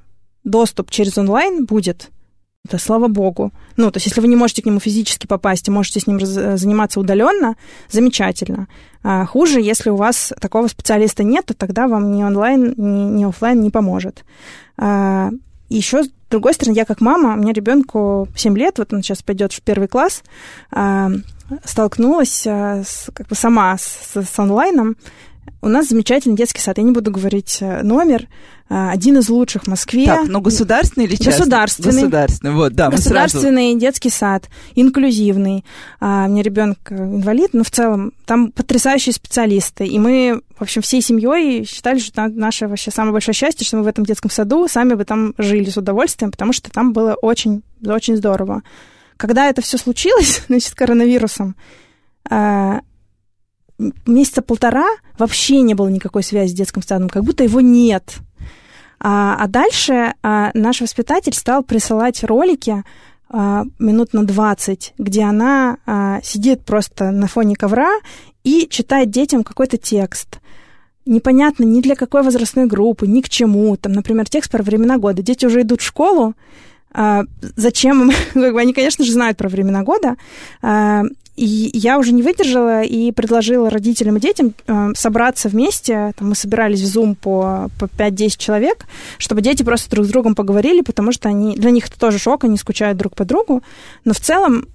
[0.46, 2.10] доступ через онлайн будет,
[2.70, 3.52] да слава богу.
[3.76, 6.18] Ну, то есть, если вы не можете к нему физически попасть и можете с ним
[6.20, 7.56] заниматься удаленно,
[7.90, 8.68] замечательно.
[9.02, 13.24] А хуже, если у вас такого специалиста нет, то тогда вам ни онлайн, ни, ни
[13.24, 14.24] офлайн не поможет.
[14.78, 15.30] А,
[15.68, 19.22] еще, с другой стороны, я как мама, у меня ребенку 7 лет, вот он сейчас
[19.22, 20.22] пойдет в первый класс,
[20.70, 21.10] а,
[21.64, 24.96] столкнулась а, с, как бы сама с, с онлайном,
[25.62, 26.78] у нас замечательный детский сад.
[26.78, 28.28] Я не буду говорить э, номер.
[28.68, 30.06] Э, один из лучших в Москве.
[30.06, 31.38] Так, но государственный или частный?
[31.38, 31.92] Государственный.
[31.92, 32.90] Государственный, вот, да.
[32.90, 33.80] Государственный сразу...
[33.80, 35.64] детский сад, инклюзивный.
[36.00, 39.86] А, у меня ребенок э, инвалид, но в целом там потрясающие специалисты.
[39.86, 43.84] И мы, в общем, всей семьей считали, что наше вообще самое большое счастье, что мы
[43.84, 47.62] в этом детском саду сами бы там жили с удовольствием, потому что там было очень,
[47.84, 48.62] очень здорово.
[49.16, 51.54] Когда это все случилось, значит, с коронавирусом,
[54.06, 54.86] месяца полтора
[55.18, 58.16] вообще не было никакой связи с детским садом, как будто его нет.
[58.98, 62.82] А, а дальше а, наш воспитатель стал присылать ролики
[63.28, 67.92] а, минут на 20, где она а, сидит просто на фоне ковра
[68.44, 70.38] и читает детям какой-то текст.
[71.04, 73.76] Непонятно ни для какой возрастной группы, ни к чему.
[73.76, 75.22] Там, например, текст про времена года.
[75.22, 76.34] Дети уже идут в школу,
[76.92, 80.16] а, зачем им, они, конечно же, знают про времена года,
[80.62, 81.02] а,
[81.36, 86.12] и я уже не выдержала и предложила родителям и детям э, собраться вместе.
[86.16, 88.86] Там мы собирались в Zoom по, по 5-10 человек,
[89.18, 92.44] чтобы дети просто друг с другом поговорили, потому что они, для них это тоже шок,
[92.44, 93.62] они скучают друг по другу.
[94.04, 94.66] Но в целом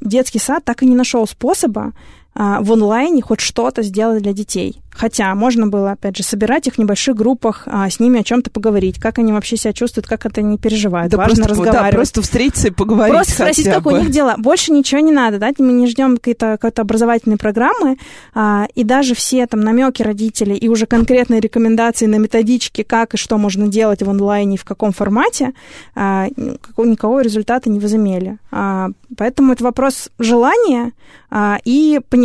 [0.00, 1.92] детский сад так и не нашел способа
[2.34, 4.82] в онлайне хоть что-то сделать для детей.
[4.94, 8.50] Хотя можно было, опять же, собирать их в небольших группах, а, с ними о чем-то
[8.50, 11.10] поговорить, как они вообще себя чувствуют, как это они переживают.
[11.10, 11.90] Да Важно просто, разговаривать.
[11.90, 13.92] Да, просто встретиться и поговорить Просто спросить, как бы.
[13.92, 14.34] у них дела.
[14.36, 17.96] Больше ничего не надо, да, мы не ждем какие-то какие образовательные программы,
[18.34, 23.16] а, и даже все там намеки родителей и уже конкретные рекомендации на методичке, как и
[23.16, 25.52] что можно делать в онлайне, в каком формате,
[25.94, 26.28] а,
[26.76, 28.38] никакого результата не возымели.
[28.50, 30.92] А, поэтому это вопрос желания
[31.30, 32.21] а, и понимания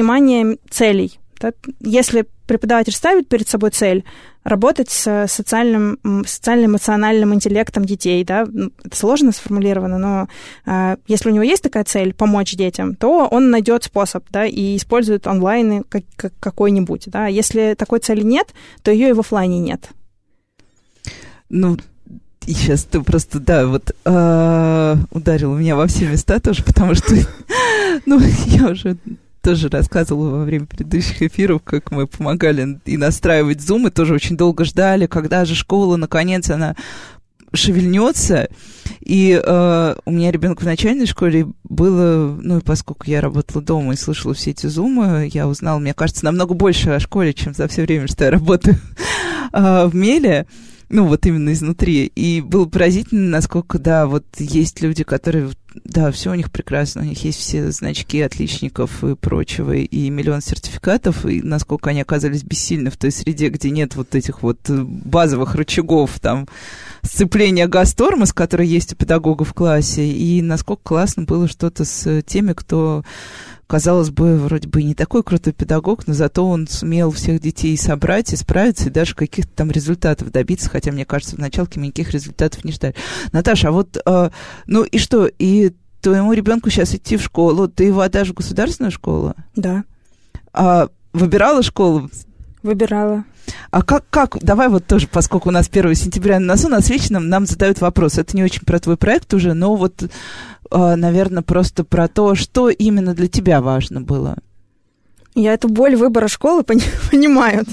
[0.69, 1.19] целей.
[1.39, 1.51] Да?
[1.81, 4.03] Если преподаватель ставит перед собой цель
[4.43, 10.27] работать с социальным, социально-эмоциональным интеллектом детей, да, ну, это сложно сформулировано, но
[10.65, 14.77] э, если у него есть такая цель помочь детям, то он найдет способ, да, и
[14.77, 17.27] использует онлайн как, как, какой-нибудь, да.
[17.27, 19.89] Если такой цели нет, то ее и в офлайне нет.
[21.49, 21.77] Ну,
[22.45, 27.13] сейчас ты просто, да, вот э, ударил меня во все места тоже, потому что,
[28.05, 28.95] ну, я уже
[29.47, 34.36] тоже рассказывала во время предыдущих эфиров, как мы помогали и настраивать Zoom, и тоже очень
[34.36, 36.75] долго ждали, когда же школа, наконец, она
[37.53, 38.49] шевельнется.
[38.99, 43.93] И э, у меня ребенок в начальной школе было, ну и поскольку я работала дома
[43.93, 47.69] и слышала все эти зумы, я узнала, мне кажется, намного больше о школе, чем за
[47.69, 48.75] все время, что я работаю
[49.53, 50.45] э, в Меле
[50.89, 52.05] ну, вот именно изнутри.
[52.05, 55.49] И было поразительно, насколько, да, вот есть люди, которые,
[55.83, 60.41] да, все у них прекрасно, у них есть все значки отличников и прочего, и миллион
[60.41, 65.55] сертификатов, и насколько они оказались бессильны в той среде, где нет вот этих вот базовых
[65.55, 66.47] рычагов, там,
[67.01, 72.53] сцепления газ-тормоз, который есть у педагога в классе, и насколько классно было что-то с теми,
[72.53, 73.03] кто
[73.67, 78.32] казалось бы, вроде бы не такой крутой педагог, но зато он сумел всех детей собрать
[78.34, 82.12] и справиться, и даже каких-то там результатов добиться, хотя, мне кажется, в началке мы никаких
[82.12, 82.95] результатов не ждали.
[83.34, 84.30] Наташа, а вот, э,
[84.65, 88.91] ну и что, и твоему ребенку сейчас идти в школу, ты его отдашь в государственную
[88.91, 89.36] школу?
[89.56, 89.84] Да.
[90.53, 92.10] А выбирала школу?
[92.63, 93.25] Выбирала.
[93.71, 97.19] А как, как, давай вот тоже, поскольку у нас 1 сентября на носу, нас вечно
[97.19, 98.17] нам задают вопрос.
[98.17, 100.03] Это не очень про твой проект уже, но вот
[100.71, 104.38] наверное, просто про то, что именно для тебя важно было.
[105.36, 106.63] Я эту боль выбора школы
[107.12, 107.63] понимаю.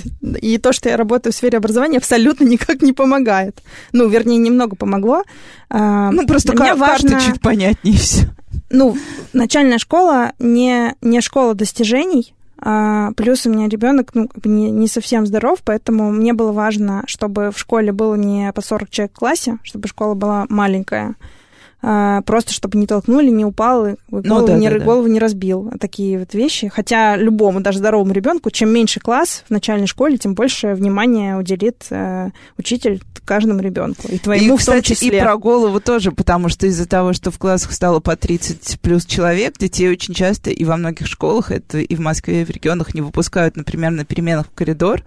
[0.43, 3.63] И то, что я работаю в сфере образования, абсолютно никак не помогает.
[3.93, 5.23] Ну, вернее, немного помогло.
[5.71, 7.13] А, ну, просто кар- важно...
[7.13, 8.29] карты чуть понятнее все.
[8.71, 8.97] Ну,
[9.33, 15.27] начальная школа не, не школа достижений, а, плюс у меня ребенок ну, не, не совсем
[15.27, 19.59] здоров, поэтому мне было важно, чтобы в школе было не по 40 человек в классе,
[19.63, 21.15] чтобы школа была маленькая.
[21.87, 25.11] А, просто чтобы не толкнули, не упал, и голову, ну, да, не, да, голову да.
[25.11, 25.71] не разбил.
[25.79, 26.69] Такие вот вещи.
[26.69, 31.85] Хотя любому, даже здоровому ребенку, чем меньше класс в начальной школе, тем больше внимания уделит
[31.91, 34.09] э, учитель каждому ребенку.
[34.09, 35.19] И твоему и, в том числе.
[35.19, 39.05] И про голову тоже, потому что из-за того, что в классах стало по 30 плюс
[39.05, 42.95] человек, детей очень часто и во многих школах, это и в Москве, и в регионах
[42.95, 45.03] не выпускают, например, на переменах в коридор.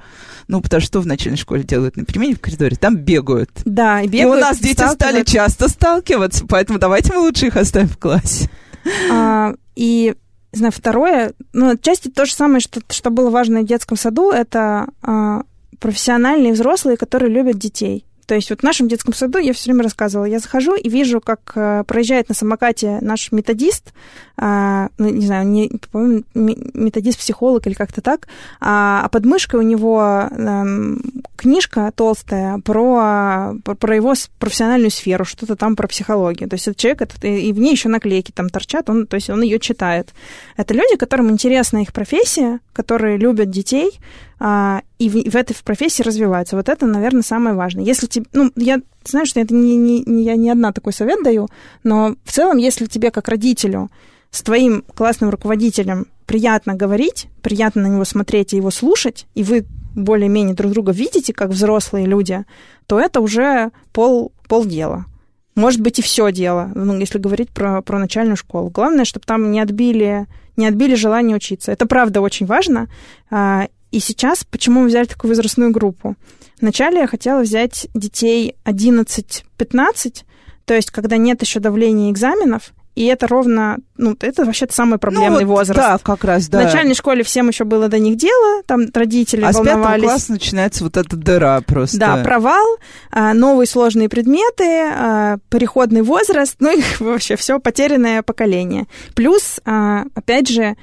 [0.47, 2.75] Ну, потому что в начальной школе делают на перемене в коридоре?
[2.75, 3.49] Там бегают.
[3.65, 4.35] Да, и бегают.
[4.35, 8.49] И у нас дети стали часто сталкиваться, поэтому давайте мы лучше их оставим в классе.
[9.11, 10.15] А, и
[10.53, 14.87] знаю, второе, ну, отчасти то же самое, что, что было важно в детском саду, это
[15.01, 15.41] а,
[15.79, 18.05] профессиональные взрослые, которые любят детей.
[18.27, 21.21] То есть вот в нашем детском саду я все время рассказывала, я захожу и вижу,
[21.21, 23.93] как э, проезжает на самокате наш методист,
[24.37, 25.71] э, ну, не знаю, не,
[26.33, 28.27] методист-психолог или как-то так,
[28.59, 30.63] а, а под мышкой у него э,
[31.37, 36.49] книжка толстая про, про, его профессиональную сферу, что-то там про психологию.
[36.49, 39.29] То есть этот человек, этот, и в ней еще наклейки там торчат, он, то есть
[39.29, 40.09] он ее читает.
[40.57, 43.99] Это люди, которым интересна их профессия, которые любят детей,
[44.39, 46.55] а, и в, в этой профессии развиваются.
[46.55, 47.83] Вот это, наверное, самое важное.
[47.83, 51.23] Если тебе, ну, я знаю, что это не, не, не, я не одна такой совет
[51.23, 51.47] даю,
[51.83, 53.89] но в целом, если тебе как родителю
[54.31, 59.65] с твоим классным руководителем приятно говорить, приятно на него смотреть и его слушать, и вы
[59.97, 62.45] более-менее друг друга видите, как взрослые люди,
[62.85, 65.05] то это уже пол, полдела.
[65.55, 68.69] Может быть, и все дело, ну, если говорить про, про начальную школу.
[68.69, 71.71] Главное, чтобы там не отбили, не отбили желание учиться.
[71.71, 72.89] Это правда очень важно.
[73.31, 76.15] А, и сейчас, почему мы взяли такую возрастную группу?
[76.61, 80.23] Вначале я хотела взять детей 11-15,
[80.65, 85.43] то есть когда нет еще давления экзаменов, и это ровно, ну, это вообще самый проблемный
[85.43, 85.79] ну, вот, возраст.
[85.79, 86.61] Да, как раз, да.
[86.61, 90.03] В начальной школе всем еще было до них дело, там родители а волновались.
[90.03, 91.99] А с класса начинается вот эта дыра просто.
[91.99, 92.65] Да, провал,
[93.11, 98.87] а, новые сложные предметы, а, переходный возраст, ну и вообще все потерянное поколение.
[99.13, 100.75] Плюс, опять же,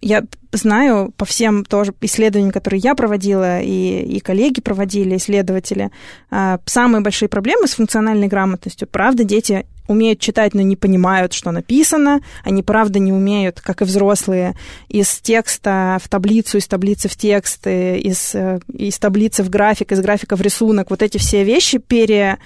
[0.00, 0.24] я
[0.56, 5.90] знаю по всем тоже исследованиям, которые я проводила, и, и коллеги проводили, исследователи,
[6.30, 8.88] а, самые большие проблемы с функциональной грамотностью.
[8.88, 12.20] Правда, дети умеют читать, но не понимают, что написано.
[12.44, 14.54] Они, правда, не умеют, как и взрослые,
[14.88, 19.92] из текста в таблицу, из таблицы в текст, э, из, э, из таблицы в график,
[19.92, 20.90] из графика в рисунок.
[20.90, 22.38] Вот эти все вещи пере,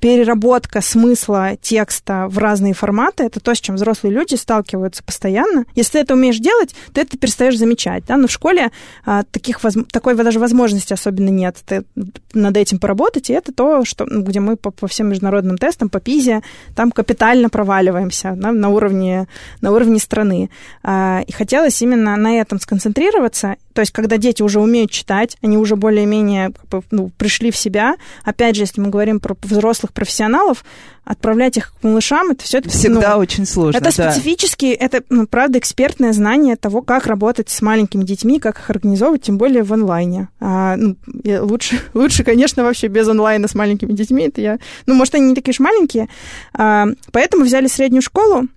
[0.00, 5.64] переработка смысла текста в разные форматы, это то, с чем взрослые люди сталкиваются постоянно.
[5.74, 8.04] Если ты это умеешь делать, то это перестаешь замечать.
[8.06, 8.16] Да?
[8.16, 8.70] Но в школе
[9.04, 11.56] а, таких, такой даже возможности особенно нет.
[11.66, 11.84] Ты
[12.32, 15.88] над этим поработать, и это то, что, ну, где мы по, по всем международным тестам,
[15.88, 16.42] по ПИЗе,
[16.74, 19.26] там капитально проваливаемся да, на, уровне,
[19.60, 20.50] на уровне страны.
[20.82, 23.56] А, и хотелось именно на этом сконцентрироваться.
[23.72, 26.52] То есть, когда дети уже умеют читать, они уже более-менее
[26.90, 27.96] ну, пришли в себя.
[28.24, 30.64] Опять же, если мы говорим про взрослых профессионалов,
[31.06, 33.78] отправлять их к малышам, это все это всегда ну, очень сложно.
[33.78, 34.10] Это да.
[34.10, 39.22] специфически, это, ну, правда, экспертное знание того, как работать с маленькими детьми, как их организовывать,
[39.22, 40.28] тем более в онлайне.
[40.40, 44.24] А, ну, лучше, лучше, конечно, вообще без онлайна с маленькими детьми.
[44.24, 46.08] Это я, ну, может, они не такие уж маленькие.
[46.52, 48.48] А, поэтому взяли среднюю школу,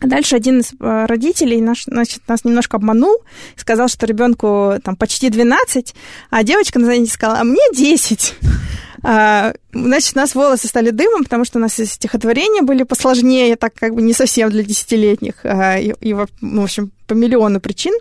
[0.00, 3.18] Дальше один из э, родителей наш, значит, нас немножко обманул,
[3.54, 5.94] сказал, что ребенку там почти 12,
[6.30, 8.34] а девочка на занятии сказала, а мне 10.
[9.02, 13.74] А, значит, у нас волосы стали дымом, потому что у нас стихотворения были посложнее, так
[13.74, 17.94] как бы не совсем для десятилетних, а, и, и, в общем, по миллиону причин.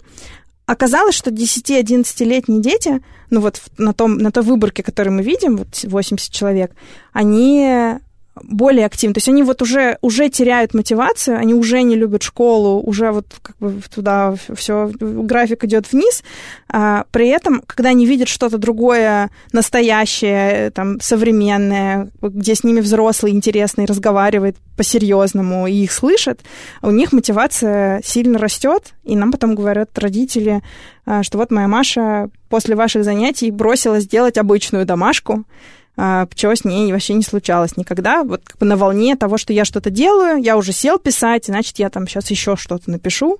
[0.67, 5.83] Оказалось, что 10-11-летние дети, ну вот на, том, на той выборке, которую мы видим, вот
[5.83, 6.71] 80 человек,
[7.11, 7.97] они
[8.35, 9.13] более активны.
[9.13, 13.25] То есть они вот уже, уже теряют мотивацию, они уже не любят школу, уже вот
[13.41, 16.23] как бы туда все, график идет вниз.
[16.69, 23.33] А при этом, когда они видят что-то другое, настоящее, там, современное, где с ними взрослый,
[23.33, 26.39] интересный, разговаривает по-серьезному и их слышат,
[26.81, 30.61] у них мотивация сильно растет, и нам потом говорят родители,
[31.05, 35.43] а, что вот моя Маша после ваших занятий бросилась делать обычную домашку,
[36.35, 38.23] чего с ней вообще не случалось никогда.
[38.23, 41.79] Вот как бы на волне того, что я что-то делаю, я уже сел писать, значит,
[41.79, 43.39] я там сейчас еще что-то напишу.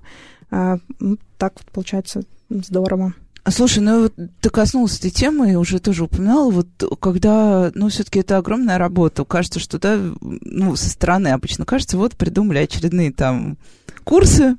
[0.51, 3.13] А, ну, так вот получается здорово.
[3.43, 6.67] А слушай, ну вот ты коснулась этой темы и уже тоже упоминала, вот
[6.99, 12.15] когда, ну, все-таки это огромная работа, кажется, что, да, ну, со стороны обычно кажется, вот
[12.15, 13.57] придумали очередные там
[14.03, 14.57] курсы,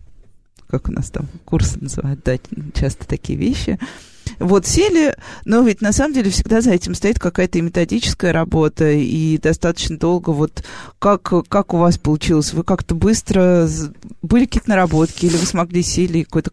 [0.66, 2.38] как у нас там курсы называют, да,
[2.74, 3.78] часто такие вещи,
[4.43, 8.90] вот сели, но ведь на самом деле всегда за этим стоит какая-то и методическая работа,
[8.90, 10.64] и достаточно долго вот
[10.99, 12.53] как, как у вас получилось?
[12.53, 13.68] Вы как-то быстро...
[14.22, 16.51] Были какие-то наработки, или вы смогли сели какой-то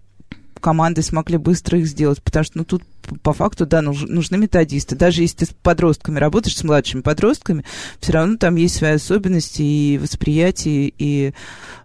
[0.60, 2.84] команды смогли быстро их сделать, потому что, ну, тут
[3.24, 4.96] по факту, да, нужны методисты.
[4.96, 7.64] Даже если ты с подростками работаешь, с младшими подростками,
[8.00, 11.34] все равно там есть свои особенности и восприятие, и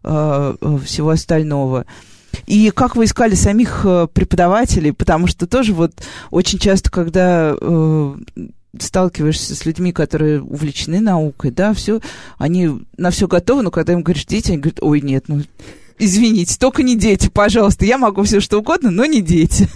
[0.03, 1.87] э, всего остального.
[2.47, 4.93] И как вы искали самих э, преподавателей?
[4.93, 5.93] Потому что тоже вот
[6.31, 8.15] очень часто, когда э,
[8.79, 12.01] сталкиваешься с людьми, которые увлечены наукой, да, все,
[12.39, 15.43] они на все готовы, но когда им говоришь дети, они говорят, ой, нет, ну,
[15.99, 19.69] извините, только не дети, пожалуйста, я могу все что угодно, но не дети.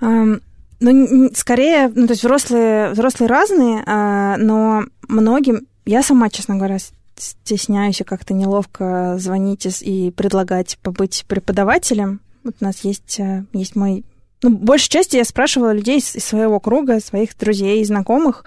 [0.00, 0.42] Um,
[0.80, 6.78] ну, скорее, ну, то есть взрослые, взрослые разные, uh, но многим, я сама, честно говоря,
[7.22, 12.20] стесняюсь и как-то неловко звонить и предлагать побыть преподавателем.
[12.44, 14.04] Вот у нас есть, э, есть мой
[14.42, 18.44] ну, большей части я спрашивала людей из, своего круга, своих друзей и знакомых.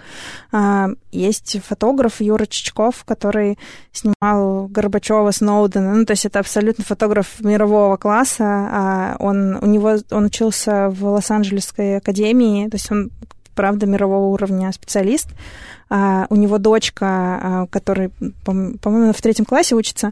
[0.52, 3.58] А, есть фотограф Юра Чичков, который
[3.94, 5.94] снимал Горбачева, Сноудена.
[5.94, 8.44] Ну, то есть это абсолютно фотограф мирового класса.
[8.44, 13.12] А он, у него, он учился в Лос-Анджелесской академии, то есть он
[13.56, 15.30] правда мирового уровня специалист.
[15.90, 18.12] А, у него дочка, а, которая,
[18.44, 20.12] по-моему, в третьем классе учится,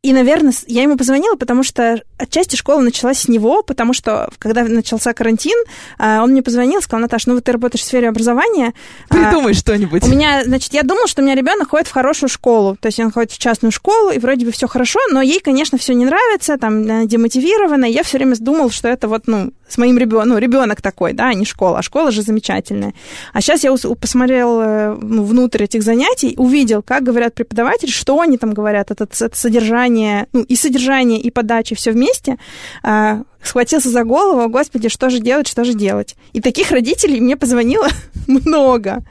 [0.00, 4.62] и, наверное, я ему позвонила, потому что отчасти школа началась с него, потому что, когда
[4.62, 5.56] начался карантин,
[5.98, 8.74] а, он мне позвонил, сказал, Наташа, ну вот ты работаешь в сфере образования.
[9.08, 10.04] Придумай а, что-нибудь.
[10.04, 13.00] У меня, значит, я думала, что у меня ребенок ходит в хорошую школу, то есть
[13.00, 16.04] он ходит в частную школу, и вроде бы все хорошо, но ей, конечно, все не
[16.04, 20.30] нравится, там, демотивирована, и я все время думала, что это вот, ну, с моим ребенком,
[20.30, 22.94] ну, ребенок такой, да, а не школа, а школа же замечательная.
[23.32, 28.38] А сейчас я посмотрел э, ну, внутрь этих занятий, увидел, как говорят преподаватели, что они
[28.38, 32.38] там говорят, это, это содержание, ну, и содержание, и подача, все вместе,
[32.82, 36.16] а, схватился за голову, господи, что же делать, что же делать.
[36.32, 37.88] И таких родителей мне позвонило
[38.26, 39.04] много.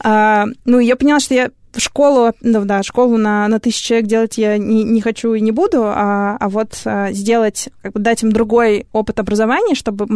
[0.00, 4.38] А, ну, я поняла, что я школу, ну, да, школу на, на тысячу человек делать
[4.38, 8.22] я не, не хочу и не буду, а, а вот а, сделать, как бы дать
[8.22, 10.06] им другой опыт образования, чтобы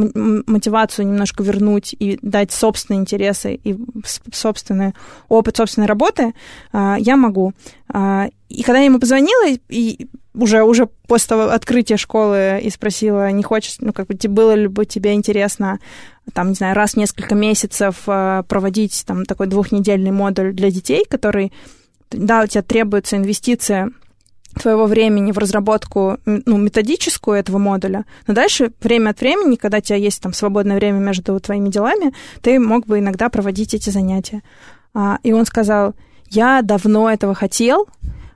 [0.47, 3.77] мотивацию немножко вернуть и дать собственные интересы и
[4.33, 4.95] собственный
[5.29, 6.35] опыт собственной работы,
[6.73, 7.53] а, я могу.
[7.93, 10.07] А, и когда я ему позвонила, и
[10.39, 14.86] уже, уже после открытия школы и спросила, не хочешь, ну, как бы, было ли бы
[14.86, 15.80] тебе интересно,
[16.32, 21.05] там, не знаю, раз в несколько месяцев э, проводить там такой двухнедельный модуль для детей,
[21.09, 21.53] который,
[22.11, 23.91] да, у тебя требуется инвестиция
[24.59, 29.80] твоего времени в разработку ну, методическую этого модуля, но дальше время от времени, когда у
[29.80, 32.12] тебя есть там свободное время между твоими делами,
[32.43, 34.43] ты мог бы иногда проводить эти занятия.
[34.95, 35.95] А, и он сказал,
[36.30, 37.86] я давно этого хотел,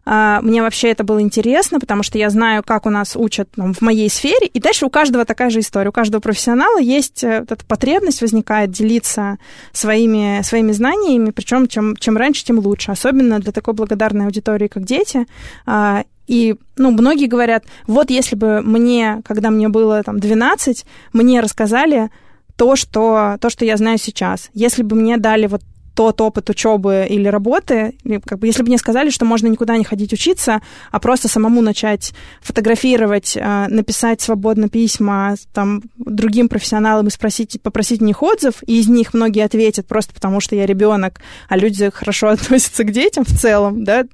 [0.04, 3.82] мне вообще это было интересно, потому что я знаю, как у нас учат там, в
[3.82, 5.90] моей сфере, и дальше у каждого такая же история.
[5.90, 9.38] У каждого профессионала есть э, вот эта потребность возникает делиться
[9.72, 12.90] своими, своими знаниями, причем чем, чем раньше, тем лучше.
[12.90, 15.26] Особенно для такой благодарной аудитории, как дети.
[15.66, 21.40] А, и, ну, многие говорят, вот если бы мне, когда мне было там 12, мне
[21.40, 22.10] рассказали
[22.56, 24.50] то, что, то, что я знаю сейчас.
[24.52, 25.62] Если бы мне дали вот
[25.94, 29.84] тот опыт учебы или работы, как бы, если бы мне сказали, что можно никуда не
[29.84, 37.10] ходить учиться, а просто самому начать фотографировать, э, написать свободно письма там, другим профессионалам и
[37.10, 41.20] спросить, попросить у них отзыв, и из них многие ответят просто потому, что я ребенок,
[41.48, 44.04] а люди хорошо относятся к детям в целом, да,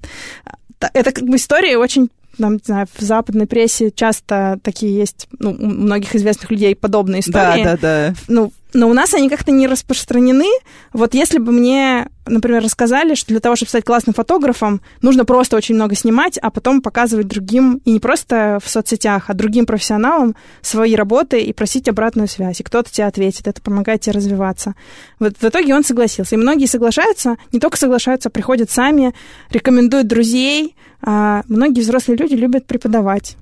[0.93, 2.09] это как бы история очень
[2.39, 7.21] там, не знаю, в западной прессе часто такие есть, ну, у многих известных людей подобные
[7.21, 7.65] истории.
[7.65, 8.15] Да, да, да.
[8.29, 10.49] Ну, но у нас они как-то не распространены.
[10.93, 15.57] Вот если бы мне, например, рассказали, что для того, чтобы стать классным фотографом, нужно просто
[15.57, 20.37] очень много снимать, а потом показывать другим, и не просто в соцсетях, а другим профессионалам
[20.61, 22.61] свои работы и просить обратную связь.
[22.61, 24.75] И кто-то тебе ответит, это помогает тебе развиваться.
[25.19, 26.35] Вот в итоге он согласился.
[26.35, 29.15] И многие соглашаются, не только соглашаются, а приходят сами,
[29.51, 30.75] рекомендуют друзей.
[31.01, 33.37] А многие взрослые люди любят преподавать.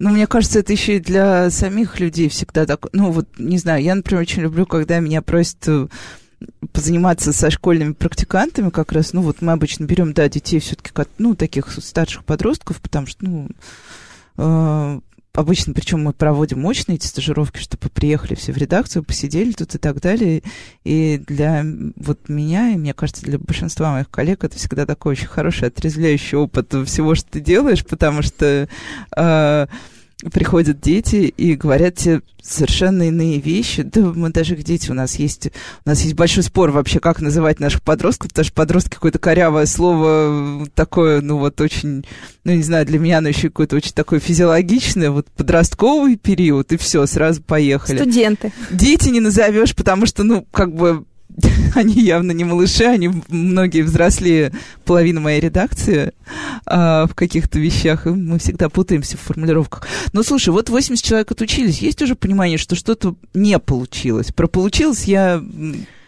[0.00, 2.86] Ну, мне кажется, это еще и для самих людей всегда так.
[2.94, 5.88] Ну, вот, не знаю, я, например, очень люблю, когда меня просят э,
[6.72, 9.12] позаниматься со школьными практикантами как раз.
[9.12, 13.48] Ну, вот мы обычно берем, да, детей все-таки, ну, таких старших подростков, потому что, ну,
[14.38, 15.00] э,
[15.40, 19.78] обычно, причем мы проводим мощные эти стажировки, чтобы приехали все в редакцию, посидели тут и
[19.78, 20.42] так далее.
[20.84, 21.64] И для
[21.96, 26.36] вот меня, и мне кажется, для большинства моих коллег это всегда такой очень хороший отрезвляющий
[26.36, 28.68] опыт всего, что ты делаешь, потому что
[29.16, 29.66] э,
[30.32, 33.82] приходят дети и говорят тебе совершенно иные вещи.
[33.82, 35.48] Да мы даже к дети у нас есть,
[35.84, 39.66] у нас есть большой спор вообще, как называть наших подростков, потому что подростки какое-то корявое
[39.66, 42.04] слово такое, ну вот очень,
[42.44, 46.76] ну не знаю, для меня оно еще какое-то очень такое физиологичное, вот подростковый период, и
[46.76, 47.98] все, сразу поехали.
[47.98, 48.52] Студенты.
[48.70, 51.04] Дети не назовешь, потому что, ну, как бы
[51.74, 54.52] они явно не малыши, они многие взрослее
[54.84, 56.12] половины моей редакции
[56.66, 59.86] а, в каких-то вещах, и мы всегда путаемся в формулировках.
[60.12, 64.32] Но слушай, вот 80 человек отучились, есть уже понимание, что что-то не получилось?
[64.32, 65.42] Про получилось я...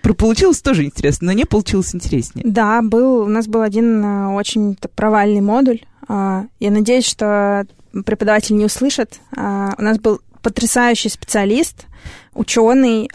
[0.03, 2.45] Про получилось тоже интересно, но не получилось интереснее.
[2.45, 5.83] Да, был, у нас был один а, очень провальный модуль.
[6.09, 7.67] А, я надеюсь, что
[8.05, 9.21] преподаватель не услышит.
[9.37, 11.87] А, у нас был потрясающий специалист,
[12.35, 13.09] ученый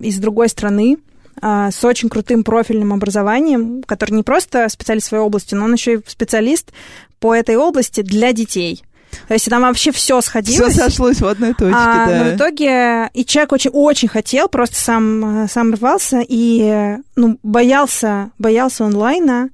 [0.00, 0.98] из другой страны,
[1.40, 5.94] с очень крутым профильным образованием, который не просто специалист в своей области, но он еще
[5.94, 6.72] и специалист
[7.20, 8.82] по этой области для детей.
[9.26, 10.74] То есть там вообще все сходилось.
[10.74, 12.24] Все сошлось в одной точке, а, да.
[12.24, 18.30] Но в итоге и человек очень, очень хотел, просто сам, сам рвался и ну, боялся,
[18.38, 19.50] боялся онлайна,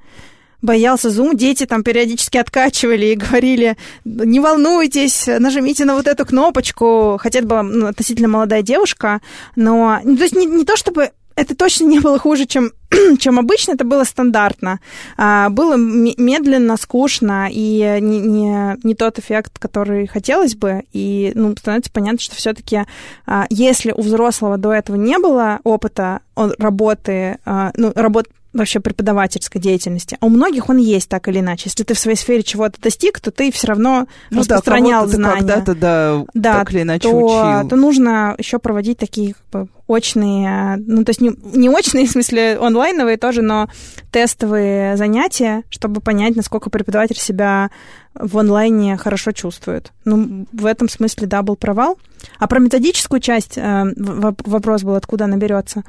[0.64, 1.36] боялся Zoom.
[1.36, 7.18] Дети там периодически откачивали и говорили, не волнуйтесь, нажмите на вот эту кнопочку.
[7.20, 9.20] Хотя это была ну, относительно молодая девушка,
[9.56, 10.00] но...
[10.02, 12.72] Ну, то есть не, не то, чтобы это точно не было хуже, чем,
[13.18, 14.80] чем обычно, это было стандартно.
[15.16, 20.84] А, было медленно, скучно, и не, не, не тот эффект, который хотелось бы.
[20.92, 22.82] И ну, становится понятно, что все-таки,
[23.26, 29.60] а, если у взрослого до этого не было опыта работы, а, ну, работы вообще преподавательской
[29.60, 30.16] деятельности.
[30.20, 31.64] А у многих он есть так или иначе.
[31.66, 35.40] Если ты в своей сфере чего-то достиг, то ты все равно ну, распространял да, знания.
[35.40, 37.68] когда-то, да, да, так или иначе то, учил.
[37.68, 42.10] то нужно еще проводить такие как бы, очные, ну, то есть не, не очные, в
[42.10, 43.68] смысле онлайновые тоже, но
[44.12, 47.70] тестовые занятия, чтобы понять, насколько преподаватель себя
[48.14, 49.92] в онлайне хорошо чувствует.
[50.04, 51.98] Ну, в этом смысле, да, был провал.
[52.38, 55.82] А про методическую часть э, вопрос был, откуда она берется.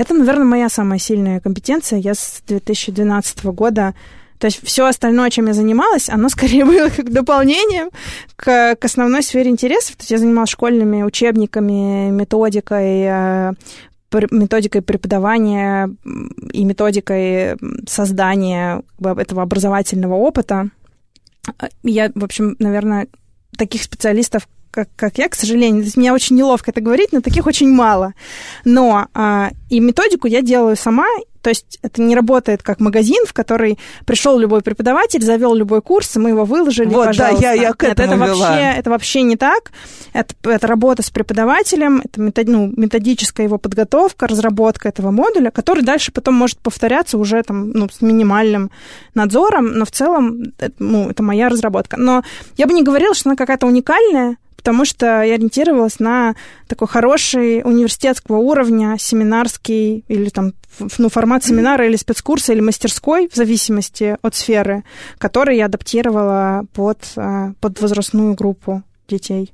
[0.00, 1.98] Это, наверное, моя самая сильная компетенция.
[1.98, 3.94] Я с 2012 года
[4.38, 7.90] то есть все остальное, чем я занималась, оно скорее было как дополнением
[8.36, 9.96] к, к основной сфере интересов.
[9.96, 13.52] То есть я занималась школьными учебниками, методикой, э,
[14.30, 15.94] методикой преподавания
[16.50, 20.70] и методикой создания этого образовательного опыта.
[21.82, 23.08] Я, в общем, наверное,
[23.58, 25.84] таких специалистов, как, как я, к сожалению.
[25.96, 28.14] Мне очень неловко это говорить, но таких очень мало.
[28.64, 31.06] Но а, и методику я делаю сама,
[31.42, 36.16] то есть это не работает как магазин, в который пришел любой преподаватель, завел любой курс,
[36.16, 37.40] и мы его выложили, вот, пожалуйста.
[37.40, 38.48] да, я, я к этому Нет, это вела.
[38.50, 39.72] вообще, это вообще не так.
[40.12, 45.82] Это, это работа с преподавателем, это метод, ну, методическая его подготовка, разработка этого модуля, который
[45.82, 48.70] дальше потом может повторяться уже там, ну, с минимальным
[49.14, 51.96] надзором, но в целом это, ну, это моя разработка.
[51.96, 52.22] Но
[52.56, 56.34] я бы не говорила, что она какая-то уникальная, потому что я ориентировалась на
[56.68, 60.54] такой хороший университетского уровня, семинарский или там
[60.98, 64.84] ну, формат семинара или спецкурса или мастерской, в зависимости от сферы,
[65.18, 69.52] который я адаптировала под, а, под возрастную группу детей.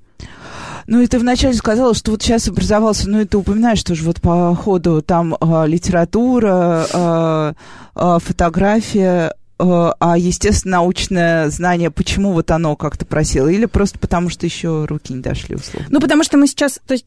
[0.87, 4.21] Ну, и ты вначале сказала, что вот сейчас образовался, ну, и ты упоминаешь тоже вот
[4.21, 7.53] по ходу там э, литература, э,
[7.97, 13.49] э, фотография, а, естественно, научное знание, почему вот оно как-то просело?
[13.49, 15.89] Или просто потому, что еще руки не дошли, условно?
[15.91, 16.79] Ну, потому что мы сейчас...
[16.87, 17.07] То есть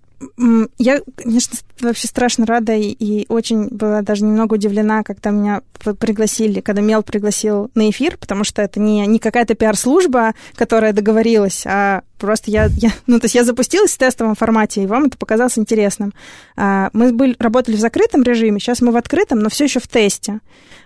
[0.77, 5.61] я, конечно, вообще страшно рада и, и очень была даже немного удивлена, когда меня
[5.99, 11.63] пригласили, когда Мел пригласил на эфир, потому что это не, не какая-то пиар-служба, которая договорилась,
[11.65, 15.17] а просто я, я, ну, то есть я запустилась в тестовом формате, и вам это
[15.17, 16.13] показалось интересным.
[16.57, 19.87] А, мы были, работали в закрытом режиме, сейчас мы в открытом, но все еще в
[19.87, 20.39] тесте.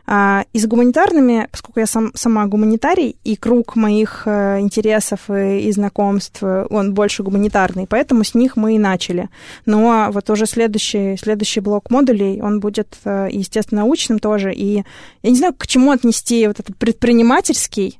[0.06, 5.62] А, и с гуманитарными, поскольку я сам, сама гуманитарий, и круг моих а, интересов и,
[5.62, 9.23] и знакомств, он больше гуманитарный, поэтому с них мы и начали.
[9.66, 14.84] Но вот уже следующий, следующий блок модулей, он будет, а, естественно, научным тоже, и
[15.24, 18.00] я не знаю, к чему отнести вот этот предпринимательский,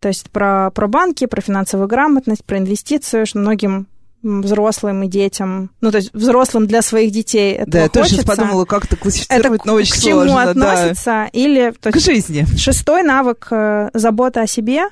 [0.00, 3.86] то есть про, про банки, про финансовую грамотность, про инвестицию, что многим
[4.22, 8.64] взрослым и детям, ну, то есть взрослым для своих детей это Да, я тоже подумала,
[8.64, 11.26] как это классифицировать, это но очень к чему сложно, относится, да.
[11.32, 11.72] или...
[11.80, 12.44] То есть, к жизни.
[12.56, 14.88] Шестой навык э, забота о себе,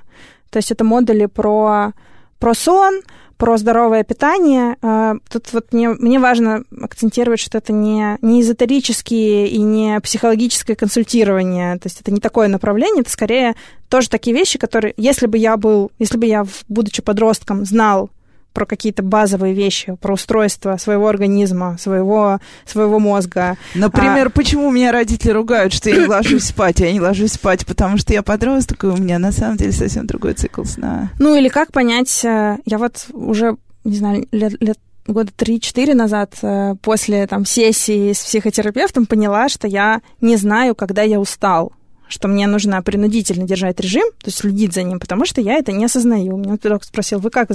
[0.51, 1.93] то есть это модули про,
[2.39, 3.01] про сон,
[3.37, 4.77] про здоровое питание.
[4.83, 10.75] Э, тут вот мне, мне важно акцентировать, что это не, не эзотерические и не психологическое
[10.75, 11.75] консультирование.
[11.79, 13.55] То есть это не такое направление, это скорее
[13.89, 18.11] тоже такие вещи, которые, если бы я был, если бы я, будучи подростком, знал
[18.57, 23.59] про какие-то базовые вещи, про устройство своего организма, своего, своего мозга.
[23.75, 24.31] Например, а...
[24.31, 26.81] почему меня родители ругают, что я не ложусь спать?
[26.81, 30.07] Я не ложусь спать, потому что я подросток, и у меня на самом деле совсем
[30.07, 31.11] другой цикл сна.
[31.19, 36.33] Ну или как понять, э, я вот уже, не знаю, лет, лет года 3-4 назад
[36.41, 41.75] э, после там, сессии с психотерапевтом поняла, что я не знаю, когда я устал
[42.09, 45.73] что мне нужно принудительно держать режим, то есть следить за ним, потому что я это
[45.73, 46.37] не осознаю.
[46.37, 47.51] Меня кто-то спросил, вы как,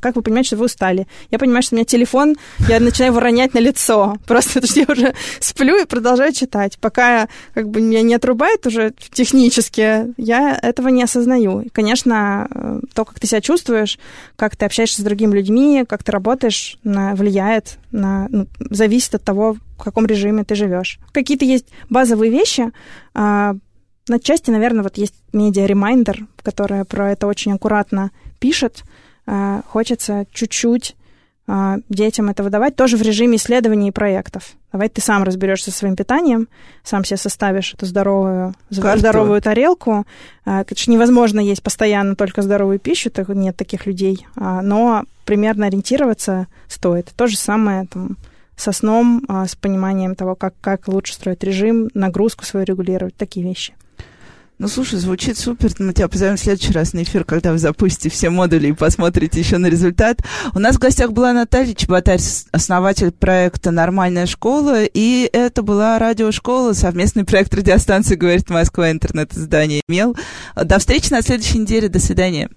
[0.00, 1.06] как вы понимаете, что вы устали?
[1.30, 2.36] Я понимаю, что у меня телефон,
[2.68, 6.78] я начинаю его ронять на лицо, просто потому что я уже сплю и продолжаю читать.
[6.78, 11.60] Пока как бы меня не отрубает уже технически, я этого не осознаю.
[11.60, 13.98] И, конечно, то, как ты себя чувствуешь,
[14.36, 19.56] как ты общаешься с другими людьми, как ты работаешь, влияет, на, ну, зависит от того,
[19.78, 20.98] в каком режиме ты живешь.
[21.12, 22.70] Какие-то есть базовые вещи,
[23.14, 23.56] а,
[24.08, 28.82] на части, наверное, вот есть медиа Reminder, которая про это очень аккуратно пишет.
[29.26, 30.94] А, хочется чуть-чуть
[31.46, 34.52] а, детям это выдавать, тоже в режиме исследований и проектов.
[34.72, 36.48] Давай ты сам разберешься со своим питанием,
[36.82, 38.98] сам себе составишь эту здоровую, Карту.
[38.98, 40.04] здоровую тарелку.
[40.44, 47.12] Конечно, невозможно есть постоянно только здоровую пищу, так нет таких людей, но примерно ориентироваться стоит.
[47.16, 48.16] То же самое там,
[48.56, 53.74] со сном, с пониманием того, как, как лучше строить режим, нагрузку свою регулировать, такие вещи.
[54.58, 55.70] Ну, слушай, звучит супер.
[55.80, 59.40] Мы тебя позовем в следующий раз на эфир, когда вы запустите все модули и посмотрите
[59.40, 60.18] еще на результат.
[60.54, 62.20] У нас в гостях была Наталья Чеботарь,
[62.52, 70.16] основатель проекта «Нормальная школа», и это была радиошкола, совместный проект радиостанции «Говорит Москва», интернет-издание «Мел».
[70.54, 71.88] До встречи на следующей неделе.
[71.88, 72.48] До свидания.